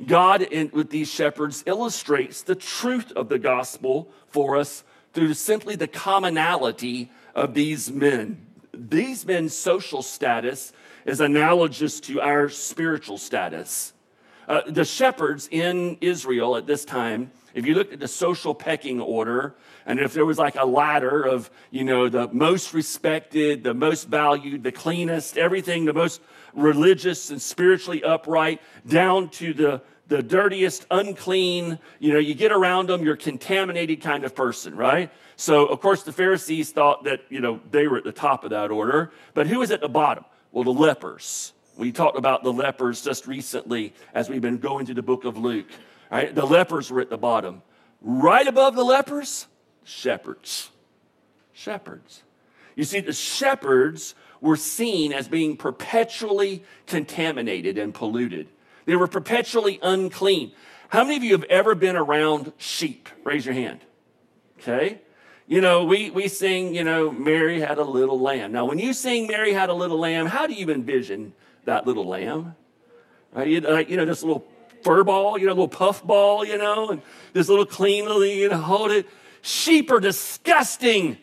God, 0.04 0.42
in, 0.42 0.70
with 0.73 0.90
these 0.90 1.11
shepherds, 1.11 1.62
illustrates 1.66 2.42
the 2.42 2.54
truth 2.54 3.12
of 3.12 3.28
the 3.28 3.38
gospel 3.38 4.11
for 4.28 4.56
us 4.56 4.84
through 5.12 5.34
simply 5.34 5.76
the 5.76 5.87
commonality 5.87 7.11
of 7.34 7.54
these 7.54 7.90
men. 7.90 8.44
These 8.73 9.25
men's 9.25 9.54
social 9.54 10.02
status 10.02 10.73
is 11.04 11.20
analogous 11.20 12.00
to 12.00 12.20
our 12.20 12.49
spiritual 12.49 13.18
status. 13.18 13.94
Uh, 14.49 14.61
the 14.67 14.85
shepherds 14.85 15.49
in 15.51 15.97
Israel 16.01 16.57
at 16.57 16.67
this 16.67 16.85
time, 16.85 17.31
if 17.55 17.67
you 17.67 17.75
looked 17.75 17.93
at 17.93 18.01
the 18.01 18.09
social 18.09 18.55
pecking 18.55 19.01
order, 19.01 19.55
and 19.87 20.01
if 20.01 20.13
there 20.13 20.25
was 20.25 20.39
like 20.39 20.57
a 20.57 20.65
ladder 20.65 21.23
of, 21.23 21.51
you 21.71 21.85
know, 21.85 22.09
the 22.09 22.29
most 22.29 22.75
respected, 22.75 23.63
the 23.63 23.75
most 23.75 24.09
valued, 24.09 24.63
the 24.63 24.73
cleanest, 24.73 25.39
everything, 25.39 25.85
the 25.85 25.93
most 25.93 26.21
religious 26.53 27.31
and 27.31 27.41
spiritually 27.41 28.03
upright, 28.03 28.61
down 28.87 29.29
to 29.29 29.55
the, 29.55 29.83
the 30.09 30.23
dirtiest, 30.23 30.87
unclean, 30.91 31.79
you 31.99 32.13
know, 32.13 32.19
you 32.19 32.35
get 32.35 32.53
around 32.53 32.89
them, 32.89 33.05
you're 33.05 33.17
contaminated 33.17 34.01
kind 34.01 34.25
of 34.25 34.35
person, 34.35 34.77
right? 34.77 35.11
So, 35.37 35.67
of 35.67 35.81
course, 35.81 36.03
the 36.03 36.13
Pharisees 36.13 36.71
thought 36.71 37.05
that, 37.05 37.21
you 37.29 37.41
know, 37.41 37.61
they 37.71 37.87
were 37.87 37.99
at 37.99 38.05
the 38.05 38.13
top 38.13 38.45
of 38.45 38.51
that 38.51 38.71
order. 38.71 39.13
But 39.33 39.47
who 39.47 39.61
was 39.61 39.71
at 39.71 39.81
the 39.81 39.89
bottom? 39.89 40.25
Well, 40.53 40.65
the 40.65 40.73
lepers. 40.73 41.53
We 41.76 41.93
talked 41.93 42.19
about 42.19 42.45
the 42.45 42.52
lepers 42.52 43.02
just 43.02 43.26
recently 43.26 43.95
as 44.14 44.28
we've 44.28 44.40
been 44.40 44.59
going 44.59 44.87
through 44.87 44.95
the 44.95 45.02
book 45.02 45.25
of 45.25 45.37
Luke. 45.37 45.66
Right? 46.11 46.35
The 46.35 46.47
lepers 46.47 46.90
were 46.90 47.00
at 47.00 47.11
the 47.11 47.19
bottom. 47.19 47.62
Right 48.00 48.47
above 48.47 48.76
the 48.76 48.85
lepers, 48.85 49.47
shepherds. 49.83 50.71
Shepherds. 51.52 52.23
You 52.76 52.85
see, 52.85 53.00
the 53.00 53.12
shepherds 53.12 54.14
were 54.40 54.57
seen 54.57 55.12
as 55.12 55.26
being 55.26 55.57
perpetually 55.57 56.62
contaminated 56.87 57.78
and 57.78 57.95
polluted. 57.95 58.49
They 58.85 58.97
were 58.97 59.09
perpetually 59.09 59.78
unclean. 59.83 60.52
How 60.88 61.02
many 61.02 61.16
of 61.16 61.25
you 61.25 61.33
have 61.33 61.45
ever 61.45 61.75
been 61.75 61.97
around 61.97 62.52
sheep? 62.59 63.09
Raise 63.25 63.47
your 63.47 63.54
hand. 63.54 63.81
Okay. 64.59 65.00
You 65.47 65.61
know, 65.61 65.85
we, 65.85 66.11
we 66.11 66.28
sing, 66.28 66.75
you 66.75 66.85
know, 66.85 67.11
Mary 67.11 67.61
had 67.61 67.78
a 67.78 67.85
little 67.85 68.19
lamb. 68.21 68.52
Now, 68.52 68.64
when 68.64 68.78
you 68.78 68.93
sing 68.93 69.26
Mary 69.26 69.52
had 69.52 69.69
a 69.69 69.75
little 69.75 69.99
lamb, 69.99 70.26
how 70.26 70.47
do 70.47 70.54
you 70.54 70.71
envision 70.71 71.33
that 71.64 71.87
little 71.87 72.06
lamb. 72.06 72.54
Right? 73.33 73.49
You, 73.49 73.61
know, 73.61 73.78
you 73.78 73.97
know, 73.97 74.04
this 74.04 74.23
little 74.23 74.47
fur 74.83 75.02
ball, 75.02 75.38
you 75.38 75.47
know, 75.47 75.52
little 75.52 75.68
puff 75.68 76.04
ball, 76.04 76.44
you 76.44 76.59
know, 76.59 76.90
and 76.90 77.02
this 77.33 77.49
little 77.49 77.66
clean 77.66 78.04
little, 78.04 78.25
you 78.25 78.49
know, 78.49 78.59
hold 78.59 78.90
it. 78.90 79.06
Sheep 79.42 79.90
are 79.90 80.00
disgusting. 80.00 81.18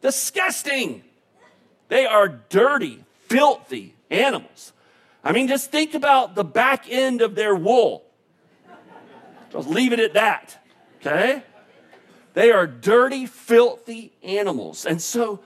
disgusting. 0.00 1.02
They 1.88 2.06
are 2.06 2.28
dirty, 2.28 3.04
filthy 3.26 3.94
animals. 4.10 4.72
I 5.24 5.32
mean, 5.32 5.48
just 5.48 5.70
think 5.70 5.94
about 5.94 6.34
the 6.34 6.44
back 6.44 6.86
end 6.88 7.22
of 7.22 7.34
their 7.34 7.54
wool. 7.54 8.04
Just 9.50 9.68
leave 9.68 9.92
it 9.92 10.00
at 10.00 10.14
that, 10.14 10.58
okay? 11.00 11.42
They 12.34 12.50
are 12.50 12.66
dirty, 12.66 13.26
filthy 13.26 14.12
animals. 14.22 14.86
And 14.86 15.00
so, 15.00 15.40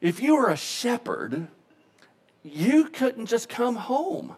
if 0.00 0.20
you 0.20 0.34
are 0.36 0.50
a 0.50 0.56
shepherd, 0.56 1.46
you 2.42 2.84
couldn't 2.86 3.26
just 3.26 3.48
come 3.48 3.76
home. 3.76 4.36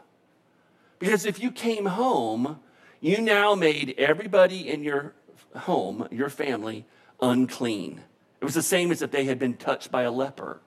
Because 0.98 1.24
if 1.24 1.40
you 1.40 1.50
came 1.50 1.86
home, 1.86 2.60
you 3.00 3.20
now 3.20 3.54
made 3.54 3.94
everybody 3.98 4.68
in 4.68 4.82
your 4.82 5.14
home, 5.56 6.06
your 6.10 6.28
family, 6.28 6.86
unclean. 7.20 8.02
It 8.40 8.44
was 8.44 8.54
the 8.54 8.62
same 8.62 8.90
as 8.90 9.02
if 9.02 9.10
they 9.10 9.24
had 9.24 9.38
been 9.38 9.54
touched 9.54 9.90
by 9.90 10.02
a 10.02 10.10
leper. 10.10 10.60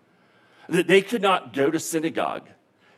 That 0.69 0.87
they 0.87 1.01
could 1.01 1.21
not 1.21 1.53
go 1.53 1.69
to 1.69 1.79
synagogue. 1.79 2.47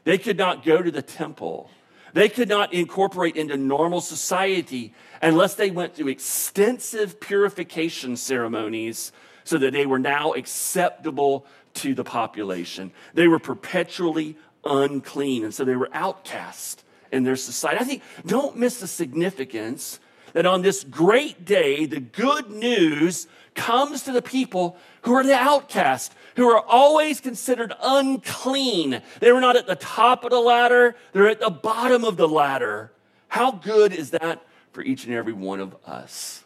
They 0.03 0.17
could 0.17 0.37
not 0.37 0.63
go 0.63 0.81
to 0.81 0.91
the 0.91 1.01
temple. 1.01 1.69
They 2.13 2.29
could 2.29 2.47
not 2.47 2.73
incorporate 2.73 3.35
into 3.35 3.57
normal 3.57 3.99
society 3.99 4.93
unless 5.21 5.55
they 5.55 5.71
went 5.71 5.95
through 5.95 6.07
extensive 6.07 7.19
purification 7.19 8.15
ceremonies 8.15 9.11
so 9.43 9.57
that 9.57 9.73
they 9.73 9.85
were 9.85 9.99
now 9.99 10.31
acceptable 10.33 11.45
to 11.75 11.93
the 11.93 12.03
population. 12.03 12.91
They 13.13 13.27
were 13.27 13.39
perpetually 13.39 14.37
unclean, 14.63 15.43
and 15.43 15.53
so 15.53 15.63
they 15.63 15.75
were 15.75 15.89
outcast 15.93 16.83
in 17.11 17.23
their 17.23 17.35
society. 17.35 17.79
I 17.79 17.83
think 17.83 18.03
don't 18.25 18.57
miss 18.57 18.79
the 18.79 18.87
significance 18.87 19.99
that 20.33 20.45
on 20.45 20.61
this 20.61 20.83
great 20.83 21.45
day, 21.45 21.85
the 21.85 22.01
good 22.01 22.49
news 22.49 23.27
comes 23.53 24.03
to 24.03 24.11
the 24.11 24.21
people 24.21 24.75
who 25.03 25.13
are 25.13 25.23
the 25.23 25.35
outcast, 25.35 26.13
who 26.35 26.49
are 26.49 26.61
always 26.61 27.21
considered 27.21 27.73
unclean. 27.81 29.01
They 29.21 29.31
were 29.31 29.39
not 29.39 29.55
at 29.55 29.65
the 29.65 29.77
top 29.77 30.25
of 30.25 30.31
the 30.31 30.39
ladder, 30.39 30.95
they're 31.13 31.29
at 31.29 31.39
the 31.39 31.49
bottom 31.49 32.03
of 32.03 32.17
the 32.17 32.27
ladder. 32.27 32.91
How 33.29 33.51
good 33.51 33.93
is 33.93 34.11
that 34.11 34.45
for 34.73 34.81
each 34.81 35.05
and 35.05 35.13
every 35.13 35.33
one 35.33 35.61
of 35.61 35.75
us? 35.85 36.43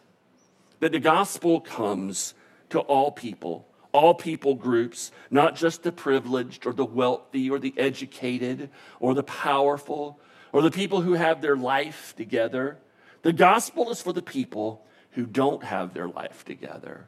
That 0.82 0.92
the 0.92 1.00
gospel 1.00 1.60
comes 1.60 2.36
to 2.70 2.80
all 2.80 3.12
people, 3.12 3.68
all 3.92 4.14
people 4.14 4.56
groups, 4.56 5.12
not 5.30 5.56
just 5.56 5.84
the 5.84 5.92
privileged 5.92 6.66
or 6.66 6.74
the 6.74 6.86
wealthy 6.86 7.50
or 7.50 7.60
the 7.60 7.74
educated 7.78 8.70
or 9.00 9.14
the 9.14 9.24
powerful 9.24 10.20
or 10.52 10.62
the 10.62 10.72
people 10.72 11.02
who 11.02 11.14
have 11.14 11.42
their 11.42 11.56
life 11.56 12.14
together. 12.16 12.78
The 13.22 13.34
gospel 13.34 13.90
is 13.92 14.02
for 14.02 14.14
the 14.14 14.22
people 14.22 14.86
who 15.12 15.26
don't 15.26 15.64
have 15.64 15.94
their 15.94 16.08
life 16.08 16.46
together. 16.46 17.08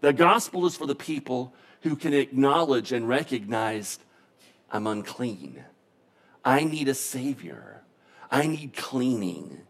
The 0.00 0.12
gospel 0.12 0.66
is 0.66 0.76
for 0.76 0.86
the 0.86 0.94
people 0.94 1.54
who 1.82 1.96
can 1.96 2.12
acknowledge 2.12 2.92
and 2.92 3.08
recognize 3.08 3.98
I'm 4.70 4.86
unclean. 4.86 5.64
I 6.44 6.64
need 6.64 6.88
a 6.88 6.94
savior. 6.94 7.82
I 8.30 8.46
need 8.46 8.76
cleaning. 8.76 9.62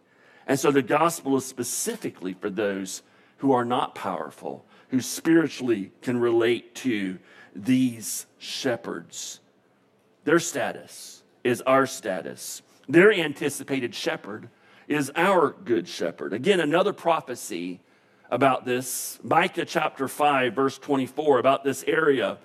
And 0.47 0.59
so 0.59 0.71
the 0.71 0.83
gospel 0.83 1.37
is 1.37 1.47
specifically 1.47 2.35
for 2.35 2.51
those 2.51 3.03
who 3.39 3.53
are 3.53 3.65
not 3.65 3.95
powerful, 3.95 4.67
who 4.89 5.01
spiritually 5.01 5.93
can 6.03 6.19
relate 6.19 6.75
to 6.75 7.19
these 7.55 8.27
shepherds. 8.39 9.41
Their 10.25 10.39
status 10.39 11.23
is 11.45 11.61
our 11.63 11.87
status. 11.87 12.63
Their 12.89 13.13
anticipated 13.13 13.95
shepherd 13.95 14.49
is 14.87 15.11
our 15.15 15.51
good 15.51 15.89
shepherd. 15.89 16.33
Again, 16.33 16.61
another 16.61 16.93
prophecy 16.93 17.81
about 18.31 18.65
this. 18.65 19.19
Micah 19.23 19.65
chapter 19.65 20.09
5, 20.09 20.55
verse 20.55 20.79
24, 20.79 21.39
about 21.39 21.65
this 21.65 21.85
area. 21.87 22.39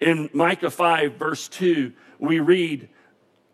In 0.00 0.30
Micah 0.32 0.70
5, 0.70 1.14
verse 1.14 1.48
2, 1.48 1.92
we 2.18 2.40
read, 2.40 2.88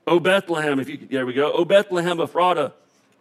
O 0.06 0.20
Bethlehem, 0.20 0.78
if 0.78 0.88
you 0.88 0.98
there 1.10 1.24
we 1.24 1.32
go, 1.32 1.52
O 1.52 1.64
Bethlehem 1.64 2.20
of 2.20 2.32
Ephrathah, 2.32 2.72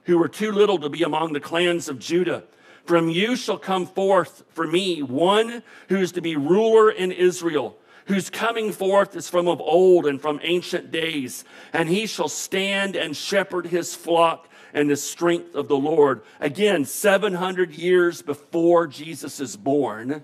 who 0.03 0.17
were 0.17 0.27
too 0.27 0.51
little 0.51 0.77
to 0.79 0.89
be 0.89 1.03
among 1.03 1.31
the 1.31 1.39
clans 1.39 1.87
of 1.87 1.99
Judah. 1.99 2.43
From 2.85 3.09
you 3.09 3.35
shall 3.35 3.57
come 3.57 3.85
forth 3.85 4.43
for 4.49 4.67
me 4.67 5.01
one 5.01 5.63
who 5.89 5.97
is 5.97 6.11
to 6.13 6.21
be 6.21 6.35
ruler 6.35 6.91
in 6.91 7.11
Israel, 7.11 7.77
whose 8.05 8.29
coming 8.29 8.71
forth 8.73 9.15
is 9.15 9.29
from 9.29 9.47
of 9.47 9.61
old 9.61 10.05
and 10.05 10.21
from 10.21 10.39
ancient 10.43 10.91
days. 10.91 11.45
And 11.71 11.87
he 11.87 12.05
shall 12.05 12.27
stand 12.27 12.95
and 12.95 13.15
shepherd 13.15 13.67
his 13.67 13.95
flock 13.95 14.49
and 14.73 14.89
the 14.89 14.97
strength 14.97 15.55
of 15.55 15.67
the 15.67 15.77
Lord. 15.77 16.23
Again, 16.39 16.83
700 16.83 17.73
years 17.73 18.21
before 18.21 18.87
Jesus 18.87 19.39
is 19.39 19.55
born, 19.55 20.23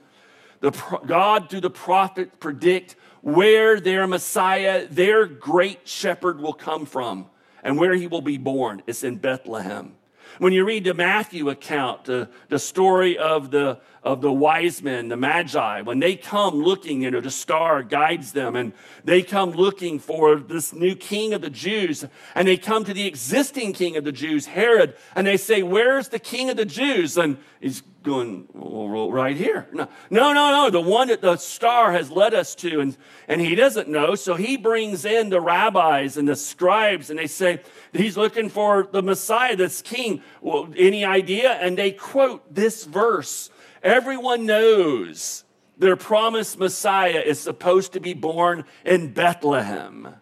the, 0.59 0.71
God, 1.05 1.49
through 1.49 1.61
the 1.61 1.69
prophet, 1.69 2.39
predict 2.41 2.97
where 3.21 3.79
their 3.79 4.07
Messiah, 4.07 4.87
their 4.87 5.25
great 5.25 5.87
shepherd, 5.87 6.41
will 6.41 6.53
come 6.53 6.85
from 6.85 7.27
and 7.63 7.77
where 7.77 7.93
he 7.93 8.07
will 8.07 8.21
be 8.21 8.37
born. 8.37 8.83
It's 8.87 9.03
in 9.03 9.17
Bethlehem. 9.17 9.93
When 10.39 10.53
you 10.53 10.63
read 10.63 10.85
the 10.85 10.93
Matthew 10.93 11.49
account, 11.49 12.05
the, 12.05 12.29
the 12.47 12.59
story 12.59 13.17
of 13.17 13.51
the, 13.51 13.77
of 14.03 14.21
the 14.21 14.31
wise 14.31 14.81
men, 14.81 15.09
the 15.09 15.17
magi, 15.17 15.81
when 15.81 15.99
they 15.99 16.15
come 16.15 16.55
looking, 16.55 17.03
you 17.03 17.11
know, 17.11 17.21
the 17.21 17.31
star 17.31 17.83
guides 17.83 18.31
them 18.31 18.55
and 18.55 18.73
they 19.03 19.21
come 19.21 19.51
looking 19.51 19.99
for 19.99 20.37
this 20.37 20.73
new 20.73 20.95
king 20.95 21.33
of 21.33 21.41
the 21.41 21.49
Jews 21.49 22.05
and 22.35 22.47
they 22.47 22.57
come 22.57 22.85
to 22.85 22.93
the 22.93 23.07
existing 23.07 23.73
king 23.73 23.97
of 23.97 24.03
the 24.03 24.11
Jews, 24.11 24.45
Herod, 24.45 24.95
and 25.15 25.27
they 25.27 25.37
say, 25.37 25.63
Where's 25.63 26.09
the 26.09 26.19
king 26.19 26.49
of 26.49 26.57
the 26.57 26.65
Jews? 26.65 27.17
And 27.17 27.37
he's 27.59 27.83
going, 28.03 28.47
well, 28.53 29.11
right 29.11 29.35
here. 29.35 29.67
No, 29.73 29.87
no, 30.09 30.33
no, 30.33 30.51
no, 30.51 30.69
the 30.69 30.81
one 30.81 31.09
that 31.09 31.21
the 31.21 31.37
star 31.37 31.91
has 31.91 32.09
led 32.09 32.33
us 32.33 32.55
to. 32.55 32.79
And, 32.79 32.97
and 33.27 33.41
he 33.41 33.55
doesn't 33.55 33.89
know. 33.89 34.15
So 34.15 34.35
he 34.35 34.57
brings 34.57 35.05
in 35.05 35.29
the 35.29 35.41
rabbis 35.41 36.17
and 36.17 36.27
the 36.27 36.35
scribes 36.35 37.09
and 37.09 37.19
they 37.19 37.27
say, 37.27 37.61
He's 37.91 38.15
looking 38.15 38.49
for 38.49 38.87
the 38.89 39.01
Messiah, 39.01 39.55
this 39.55 39.81
king. 39.81 40.21
Well, 40.41 40.69
any 40.77 41.03
idea? 41.03 41.53
And 41.53 41.77
they 41.77 41.91
quote 41.91 42.53
this 42.53 42.85
verse 42.85 43.49
Everyone 43.83 44.45
knows 44.45 45.43
their 45.77 45.95
promised 45.95 46.59
Messiah 46.59 47.23
is 47.25 47.39
supposed 47.39 47.93
to 47.93 47.99
be 47.99 48.13
born 48.13 48.65
in 48.85 49.13
Bethlehem. 49.13 50.15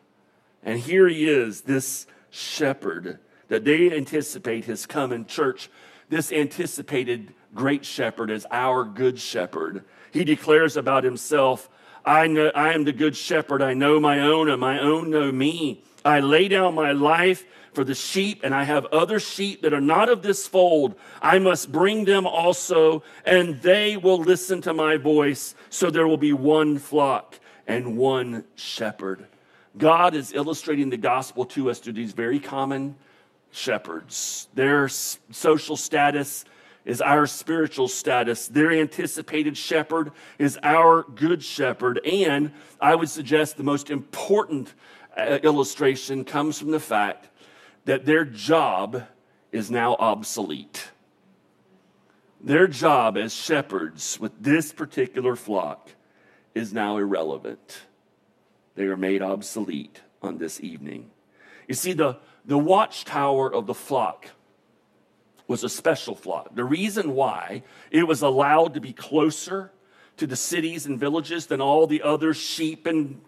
And 0.63 0.79
here 0.79 1.07
he 1.07 1.27
is, 1.27 1.61
this 1.61 2.05
shepherd 2.29 3.19
that 3.47 3.65
they 3.65 3.91
anticipate 3.95 4.65
his 4.65 4.85
coming. 4.85 5.25
Church, 5.25 5.69
this 6.09 6.31
anticipated 6.31 7.33
great 7.55 7.85
shepherd 7.85 8.29
is 8.29 8.45
our 8.51 8.83
good 8.83 9.19
shepherd. 9.19 9.83
He 10.11 10.23
declares 10.23 10.77
about 10.77 11.03
himself, 11.03 11.69
I, 12.05 12.27
know, 12.27 12.51
I 12.53 12.73
am 12.73 12.83
the 12.83 12.93
good 12.93 13.15
shepherd. 13.15 13.61
I 13.61 13.73
know 13.73 13.99
my 13.99 14.19
own, 14.19 14.49
and 14.49 14.61
my 14.61 14.79
own 14.79 15.09
know 15.09 15.31
me. 15.31 15.83
I 16.05 16.19
lay 16.19 16.47
down 16.47 16.75
my 16.75 16.91
life 16.91 17.45
for 17.77 17.83
the 17.83 17.93
sheep, 17.93 18.39
and 18.43 18.55
I 18.55 18.63
have 18.63 18.87
other 18.87 19.19
sheep 19.19 19.61
that 19.61 19.71
are 19.71 19.79
not 19.79 20.09
of 20.09 20.23
this 20.23 20.47
fold. 20.47 20.95
I 21.21 21.37
must 21.37 21.71
bring 21.71 22.05
them 22.05 22.25
also, 22.25 23.03
and 23.23 23.61
they 23.61 23.97
will 23.97 24.17
listen 24.17 24.61
to 24.61 24.73
my 24.73 24.97
voice. 24.97 25.53
So 25.69 25.91
there 25.91 26.07
will 26.07 26.17
be 26.17 26.33
one 26.33 26.79
flock 26.79 27.39
and 27.67 27.95
one 27.95 28.45
shepherd. 28.55 29.27
God 29.77 30.15
is 30.15 30.33
illustrating 30.33 30.89
the 30.89 30.97
gospel 30.97 31.45
to 31.45 31.69
us 31.69 31.77
through 31.77 31.93
these 31.93 32.13
very 32.13 32.39
common 32.39 32.95
shepherds. 33.51 34.47
Their 34.55 34.87
social 34.89 35.77
status 35.77 36.45
is 36.83 36.99
our 36.99 37.27
spiritual 37.27 37.89
status. 37.89 38.47
Their 38.47 38.71
anticipated 38.71 39.55
shepherd 39.55 40.13
is 40.39 40.57
our 40.63 41.03
good 41.03 41.43
shepherd. 41.43 41.99
And 42.03 42.53
I 42.81 42.95
would 42.95 43.09
suggest 43.09 43.55
the 43.55 43.61
most 43.61 43.91
important 43.91 44.73
uh, 45.15 45.37
illustration 45.43 46.25
comes 46.25 46.57
from 46.57 46.71
the 46.71 46.79
fact 46.79 47.29
that 47.87 48.05
their 48.05 48.25
job 48.25 49.07
is 49.53 49.71
now 49.71 49.95
obsolete. 49.95 50.89
Their 52.41 52.67
job 52.67 53.17
as 53.17 53.33
shepherds 53.33 54.19
with 54.19 54.33
this 54.43 54.73
particular 54.73 55.37
flock 55.37 55.91
is 56.53 56.73
now 56.73 56.97
irrelevant. 56.97 57.83
They 58.75 58.83
are 58.83 58.97
made 58.97 59.21
obsolete 59.21 60.01
on 60.21 60.37
this 60.37 60.59
evening. 60.59 61.11
You 61.69 61.75
see, 61.75 61.93
the, 61.93 62.17
the 62.43 62.57
watchtower 62.57 63.51
of 63.51 63.67
the 63.67 63.73
flock 63.73 64.27
was 65.47 65.63
a 65.63 65.69
special 65.69 66.13
flock. 66.13 66.53
The 66.53 66.65
reason 66.65 67.15
why 67.15 67.63
it 67.89 68.03
was 68.03 68.21
allowed 68.21 68.73
to 68.73 68.81
be 68.81 68.91
closer 68.91 69.71
to 70.17 70.27
the 70.27 70.35
cities 70.35 70.85
and 70.85 70.99
villages 70.99 71.45
than 71.45 71.61
all 71.61 71.87
the 71.87 72.01
other 72.01 72.33
sheep 72.33 72.85
and 72.85 73.21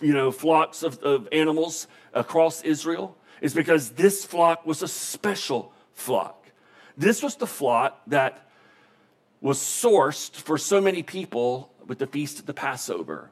you 0.00 0.12
know 0.12 0.32
flocks 0.32 0.82
of, 0.82 0.98
of 0.98 1.28
animals 1.30 1.86
across 2.12 2.60
Israel 2.62 3.16
is 3.40 3.54
because 3.54 3.90
this 3.90 4.24
flock 4.24 4.66
was 4.66 4.82
a 4.82 4.88
special 4.88 5.72
flock. 5.92 6.46
This 6.96 7.22
was 7.22 7.36
the 7.36 7.46
flock 7.46 8.00
that 8.06 8.48
was 9.40 9.58
sourced 9.58 10.34
for 10.34 10.56
so 10.56 10.80
many 10.80 11.02
people 11.02 11.70
with 11.86 11.98
the 11.98 12.06
feast 12.06 12.38
of 12.38 12.46
the 12.46 12.54
Passover. 12.54 13.30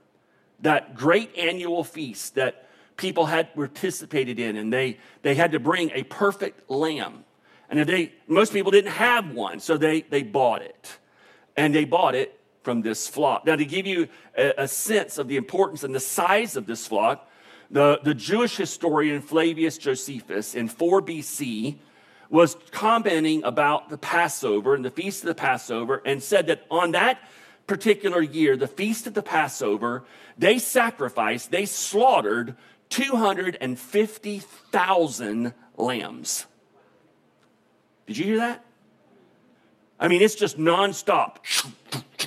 That 0.61 0.95
great 0.95 1.37
annual 1.37 1.85
feast 1.85 2.35
that 2.35 2.69
people 2.97 3.27
had 3.27 3.55
participated 3.55 4.38
in, 4.38 4.57
and 4.57 4.73
they, 4.73 4.99
they 5.23 5.35
had 5.35 5.53
to 5.53 5.59
bring 5.59 5.91
a 5.95 6.03
perfect 6.03 6.71
lamb. 6.71 7.25
And 7.71 7.81
if 7.81 7.87
they, 7.87 8.12
most 8.29 8.53
people 8.53 8.71
didn't 8.71 8.93
have 8.93 9.31
one, 9.31 9.59
so 9.59 9.77
they, 9.77 10.03
they 10.03 10.23
bought 10.23 10.62
it. 10.62 10.99
And 11.57 11.75
they 11.75 11.85
bought 11.85 12.15
it 12.15 12.38
from 12.62 12.83
this 12.83 13.09
flock. 13.09 13.47
Now, 13.47 13.57
to 13.57 13.65
give 13.65 13.87
you 13.87 14.09
a, 14.37 14.53
a 14.59 14.69
sense 14.69 15.19
of 15.19 15.29
the 15.29 15.37
importance 15.37 15.83
and 15.83 15.95
the 15.95 16.01
size 16.01 16.57
of 16.57 16.67
this 16.67 16.87
flock, 16.87 17.29
the, 17.73 18.01
the 18.03 18.15
Jewish 18.15 18.57
historian 18.57 19.21
Flavius 19.23 19.79
Josephus 19.79 20.55
in 20.55 20.69
4 20.69 21.03
BC 21.03 21.77
was 22.29 22.57
commenting 22.71 23.43
about 23.45 23.89
the 23.89 23.97
Passover 23.99 24.75
and 24.75 24.85
the 24.85 24.91
feast 24.91 25.23
of 25.23 25.29
the 25.29 25.35
Passover 25.35 26.03
and 26.05 26.23
said 26.23 26.47
that 26.47 26.65
on 26.71 26.93
that 26.93 27.19
particular 27.67 28.23
year, 28.23 28.57
the 28.57 28.69
feast 28.69 29.07
of 29.07 29.15
the 29.15 29.23
Passover, 29.23 30.05
they 30.37 30.59
sacrificed, 30.59 31.51
they 31.51 31.65
slaughtered 31.67 32.57
250,000 32.91 35.55
lambs. 35.77 36.47
Did 38.07 38.19
you 38.19 38.27
hear 38.27 38.37
that? 38.39 38.65
I 39.99 40.09
mean, 40.09 40.21
it's 40.21 40.35
just 40.35 40.59
nonstop. 40.59 41.37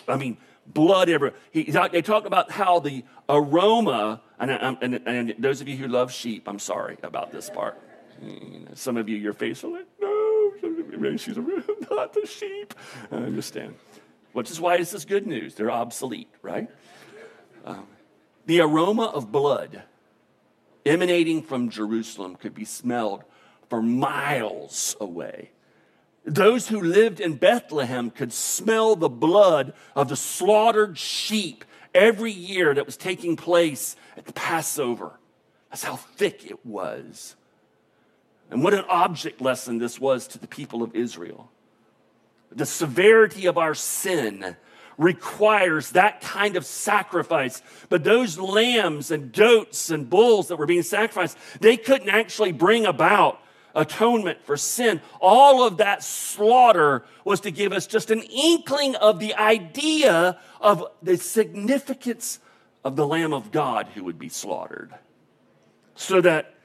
I 0.07 0.17
mean, 0.17 0.37
blood 0.65 1.09
everywhere. 1.09 1.37
He, 1.51 1.63
they 1.63 2.01
talk 2.01 2.25
about 2.25 2.51
how 2.51 2.79
the 2.79 3.03
aroma, 3.29 4.21
and, 4.39 4.51
and, 4.51 5.01
and, 5.07 5.35
those 5.39 5.61
of 5.61 5.67
you 5.67 5.77
who 5.77 5.87
love 5.87 6.11
sheep, 6.11 6.47
I'm 6.47 6.59
sorry 6.59 6.97
about 7.03 7.31
this 7.31 7.49
part. 7.49 7.79
Some 8.73 8.97
of 8.97 9.09
you, 9.09 9.17
your 9.17 9.33
face 9.33 9.63
are 9.63 9.69
like, 9.69 9.87
no, 9.99 10.53
she's 11.17 11.37
not 11.91 12.13
the 12.13 12.25
sheep. 12.25 12.73
I 13.11 13.15
understand. 13.17 13.75
Which 14.33 14.51
is 14.51 14.59
why 14.59 14.77
this 14.77 14.93
is 14.93 15.05
good 15.05 15.27
news. 15.27 15.55
They're 15.55 15.71
obsolete, 15.71 16.29
right? 16.41 16.69
Um, 17.65 17.87
the 18.45 18.61
aroma 18.61 19.05
of 19.05 19.31
blood 19.31 19.83
emanating 20.85 21.41
from 21.41 21.69
Jerusalem 21.69 22.35
could 22.35 22.53
be 22.53 22.65
smelled 22.65 23.23
for 23.69 23.81
miles 23.81 24.95
away. 24.99 25.51
Those 26.25 26.67
who 26.67 26.81
lived 26.81 27.19
in 27.19 27.35
Bethlehem 27.35 28.09
could 28.09 28.33
smell 28.33 28.95
the 28.95 29.09
blood 29.09 29.73
of 29.95 30.09
the 30.09 30.15
slaughtered 30.15 30.97
sheep 30.97 31.65
every 31.95 32.31
year 32.31 32.73
that 32.73 32.85
was 32.85 32.97
taking 32.97 33.35
place 33.35 33.95
at 34.15 34.25
the 34.25 34.33
Passover. 34.33 35.19
That's 35.69 35.83
how 35.83 35.95
thick 35.95 36.45
it 36.45 36.63
was. 36.65 37.35
And 38.51 38.63
what 38.63 38.75
an 38.75 38.85
object 38.87 39.41
lesson 39.41 39.79
this 39.79 39.99
was 39.99 40.27
to 40.27 40.37
the 40.37 40.47
people 40.47 40.83
of 40.83 40.95
Israel. 40.95 41.49
The 42.51 42.65
severity 42.65 43.47
of 43.47 43.57
our 43.57 43.73
sin 43.73 44.55
requires 44.97 45.91
that 45.91 46.21
kind 46.21 46.55
of 46.55 46.65
sacrifice. 46.65 47.61
But 47.89 48.03
those 48.03 48.37
lambs 48.37 49.11
and 49.11 49.33
goats 49.33 49.89
and 49.89 50.09
bulls 50.09 50.47
that 50.47 50.57
were 50.57 50.65
being 50.65 50.83
sacrificed, 50.83 51.37
they 51.59 51.77
couldn't 51.77 52.09
actually 52.09 52.51
bring 52.51 52.85
about 52.85 53.41
atonement 53.75 54.41
for 54.43 54.57
sin. 54.57 55.01
All 55.21 55.65
of 55.65 55.77
that 55.77 56.03
slaughter 56.03 57.05
was 57.23 57.41
to 57.41 57.51
give 57.51 57.73
us 57.73 57.85
just 57.85 58.09
an 58.09 58.21
inkling 58.21 58.95
of 58.95 59.19
the 59.19 59.35
idea 59.35 60.39
of 60.61 60.85
the 61.03 61.17
significance 61.17 62.39
of 62.83 62.95
the 62.95 63.05
Lamb 63.05 63.33
of 63.33 63.51
God 63.51 63.87
who 63.93 64.03
would 64.05 64.17
be 64.17 64.29
slaughtered. 64.29 64.93
So 65.95 66.21
that 66.21 66.55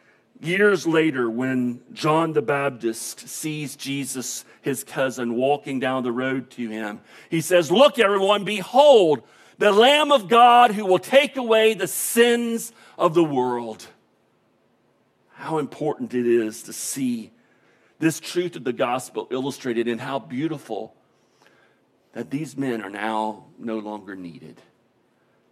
years 0.41 0.87
later, 0.87 1.29
when 1.29 1.81
John 1.93 2.33
the 2.33 2.43
Baptist 2.43 3.29
sees 3.29 3.77
Jesus, 3.77 4.45
his 4.63 4.85
cousin, 4.85 5.35
walking 5.35 5.81
down 5.81 6.03
the 6.03 6.13
road 6.13 6.51
to 6.53 6.69
him, 6.69 7.01
he 7.29 7.41
says, 7.41 7.71
Look, 7.71 7.99
everyone, 7.99 8.45
behold, 8.45 9.23
the 9.59 9.73
Lamb 9.73 10.11
of 10.11 10.29
God 10.29 10.73
who 10.73 10.87
will 10.87 10.99
take 10.99 11.37
away 11.37 11.75
the 11.75 11.87
sins 11.87 12.73
of 12.97 13.15
the 13.15 13.25
world 13.25 13.87
how 15.41 15.59
important 15.59 16.13
it 16.13 16.27
is 16.27 16.65
to 16.65 16.73
see 16.73 17.31
this 17.99 18.21
truth 18.21 18.57
of 18.57 18.65
the 18.65 18.73
gospel 18.73 19.27
illustrated 19.31 19.89
and 19.89 20.01
how 20.01 20.19
beautiful 20.19 20.95
that 22.13 22.31
these 22.31 22.57
men 22.57 22.83
are 22.83 22.91
now 22.91 23.45
no 23.59 23.79
longer 23.79 24.15
needed 24.15 24.61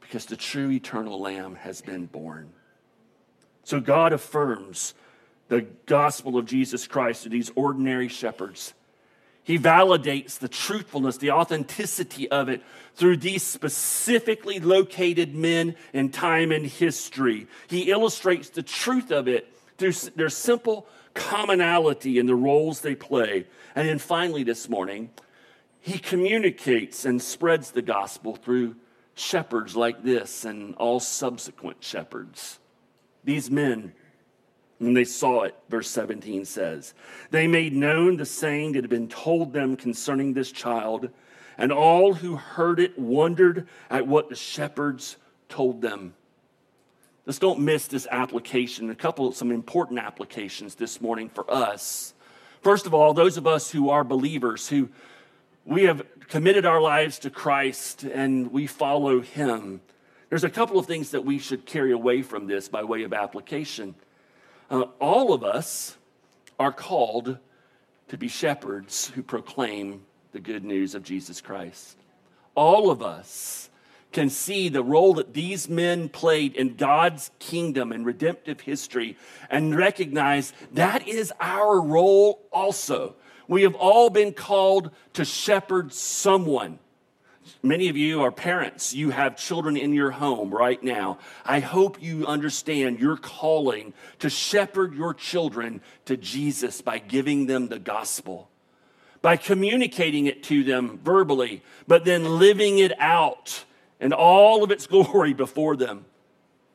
because 0.01 0.27
the 0.27 0.37
true 0.37 0.70
eternal 0.70 1.20
Lamb 1.20 1.55
has 1.55 1.81
been 1.81 2.07
born. 2.07 2.51
So 3.64 3.81
God 3.81 4.12
affirms 4.12 4.94
the 5.48 5.62
gospel 5.87 6.37
of 6.37 6.46
Jesus 6.46 6.87
Christ 6.87 7.22
to 7.22 7.29
these 7.31 7.51
ordinary 7.55 8.09
shepherds. 8.09 8.74
He 9.42 9.59
validates 9.59 10.38
the 10.38 10.48
truthfulness, 10.48 11.16
the 11.16 11.31
authenticity 11.31 12.31
of 12.31 12.51
it 12.51 12.62
through 12.94 13.18
these 13.18 13.42
specifically 13.42 14.61
located 14.61 15.35
men 15.35 15.77
in 15.94 16.11
time 16.11 16.53
and 16.53 16.66
history. 16.66 17.46
He 17.68 17.90
illustrates 17.90 18.51
the 18.51 18.62
truth 18.62 19.11
of 19.11 19.29
it 19.29 19.51
through 19.79 19.93
their 20.17 20.29
simple 20.29 20.87
commonality 21.14 22.19
in 22.19 22.27
the 22.27 22.35
roles 22.35 22.81
they 22.81 22.95
play. 22.95 23.47
And 23.75 23.88
then 23.88 23.99
finally, 23.99 24.43
this 24.43 24.69
morning, 24.69 25.11
he 25.81 25.99
communicates 25.99 27.05
and 27.05 27.23
spreads 27.23 27.71
the 27.71 27.83
gospel 27.83 28.37
through 28.37 28.77
shepherds 29.14 29.77
like 29.77 30.03
this 30.03 30.45
and 30.45 30.75
all 30.75 31.01
subsequent 31.01 31.83
shepherds. 31.83 32.59
These 33.25 33.51
men, 33.51 33.93
when 34.79 34.95
they 34.95 35.05
saw 35.05 35.43
it, 35.43 35.57
verse 35.69 35.88
17 35.91 36.45
says, 36.45 36.95
they 37.31 37.47
made 37.47 37.73
known 37.73 38.17
the 38.17 38.27
saying 38.27 38.73
that 38.73 38.83
had 38.83 38.91
been 38.91 39.09
told 39.09 39.53
them 39.53 39.77
concerning 39.77 40.35
this 40.35 40.53
child, 40.53 41.11
and 41.57 41.73
all 41.73 42.14
who 42.14 42.37
heard 42.37 42.79
it 42.79 42.99
wondered 42.99 43.69
at 43.91 44.07
what 44.07 44.29
the 44.29 44.37
shepherds 44.37 45.17
told 45.49 45.83
them. 45.83 46.14
Let's 47.29 47.38
don't 47.38 47.61
miss 47.61 47.87
this 47.88 48.07
application. 48.11 48.88
A 48.88 48.95
couple 48.95 49.29
of 49.29 49.37
some 49.37 49.51
important 49.51 49.99
applications 49.99 50.77
this 50.77 50.99
morning 50.99 51.29
for 51.29 51.45
us. 51.53 52.14
First 52.62 52.87
of 52.87 52.95
all, 52.95 53.12
those 53.12 53.37
of 53.37 53.47
us 53.47 53.71
who 53.71 53.91
are 53.91 54.03
believers, 54.03 54.67
who 54.67 54.88
we 55.67 55.83
have 55.83 56.07
committed 56.29 56.64
our 56.64 56.81
lives 56.81 57.19
to 57.19 57.29
Christ 57.29 58.03
and 58.03 58.51
we 58.51 58.67
follow 58.67 59.21
Him, 59.21 59.83
there's 60.31 60.43
a 60.43 60.49
couple 60.49 60.79
of 60.79 60.87
things 60.87 61.11
that 61.11 61.23
we 61.23 61.38
should 61.38 61.67
carry 61.67 61.93
away 61.93 62.23
from 62.23 62.47
this 62.47 62.67
by 62.67 62.83
way 62.83 63.03
of 63.03 63.12
application. 63.12 63.95
Uh, 64.71 64.85
all 64.99 65.35
of 65.35 65.45
us 65.45 65.99
are 66.59 66.73
called 66.73 67.37
to 68.09 68.17
be 68.17 68.29
shepherds 68.29 69.09
who 69.14 69.23
proclaim 69.23 70.01
the 70.33 70.41
good 70.41 70.64
news 70.64 70.95
of 70.95 71.03
Jesus 71.03 71.43
Christ. 71.43 71.99
All 72.55 72.91
of 72.91 73.03
us 73.03 73.69
can 74.12 74.31
see 74.31 74.68
the 74.68 74.83
role 74.83 75.14
that 75.14 75.35
these 75.35 75.68
men 75.68 76.09
played 76.09 76.55
in 76.55 76.77
God's 76.77 77.31
kingdom 77.38 77.92
and 77.92 78.07
redemptive 78.07 78.61
history 78.61 79.16
and 79.51 79.77
recognize 79.77 80.53
that 80.73 81.07
is 81.07 81.33
our 81.40 81.81
role 81.81 82.47
also. 82.51 83.16
We 83.49 83.62
have 83.62 83.75
all 83.75 84.11
been 84.11 84.33
called 84.33 84.90
to 85.14 85.25
shepherd 85.25 85.92
someone. 85.92 86.79
Many 87.62 87.88
of 87.88 87.97
you 87.97 88.23
are 88.23 88.31
parents. 88.31 88.94
You 88.94 89.11
have 89.11 89.37
children 89.37 89.77
in 89.77 89.92
your 89.92 90.11
home 90.11 90.51
right 90.51 90.83
now. 90.83 91.18
I 91.44 91.61
hope 91.61 92.03
you 92.03 92.27
understand 92.27 93.01
your 93.01 93.16
calling 93.16 93.94
to 94.18 94.31
shepherd 94.31 94.94
your 94.94 95.14
children 95.14 95.81
to 96.05 96.16
Jesus 96.16 96.83
by 96.83 96.99
giving 96.99 97.47
them 97.47 97.68
the 97.68 97.79
gospel, 97.79 98.51
by 99.23 99.37
communicating 99.37 100.27
it 100.27 100.42
to 100.44 100.62
them 100.62 101.01
verbally, 101.03 101.62
but 101.87 102.05
then 102.05 102.38
living 102.38 102.79
it 102.79 102.92
out 103.01 103.64
and 104.01 104.13
all 104.13 104.63
of 104.63 104.71
its 104.71 104.87
glory 104.89 105.33
before 105.33 105.77
them. 105.77 106.05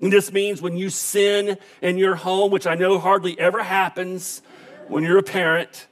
And 0.01 0.11
this 0.11 0.33
means 0.33 0.61
when 0.61 0.75
you 0.75 0.89
sin 0.89 1.57
in 1.81 1.97
your 1.97 2.15
home, 2.15 2.51
which 2.51 2.67
I 2.67 2.75
know 2.75 2.99
hardly 2.99 3.39
ever 3.39 3.63
happens 3.63 4.41
when 4.87 5.03
you're 5.03 5.17
a 5.17 5.23
parent, 5.23 5.87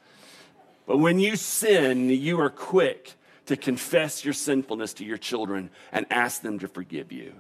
but 0.86 0.98
when 0.98 1.20
you 1.20 1.38
sin, 1.38 2.10
you 2.10 2.40
are 2.42 2.50
quick 2.50 3.14
to 3.46 3.56
confess 3.56 4.26
your 4.26 4.34
sinfulness 4.34 4.94
to 4.96 5.06
your 5.06 5.18
children 5.18 5.70
and 5.92 6.06
ask 6.10 6.42
them 6.42 6.60
to 6.60 6.68
forgive 6.68 7.12
you 7.12 7.34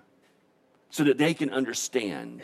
so 0.89 1.03
that 1.03 1.17
they 1.17 1.33
can 1.33 1.49
understand 1.49 2.41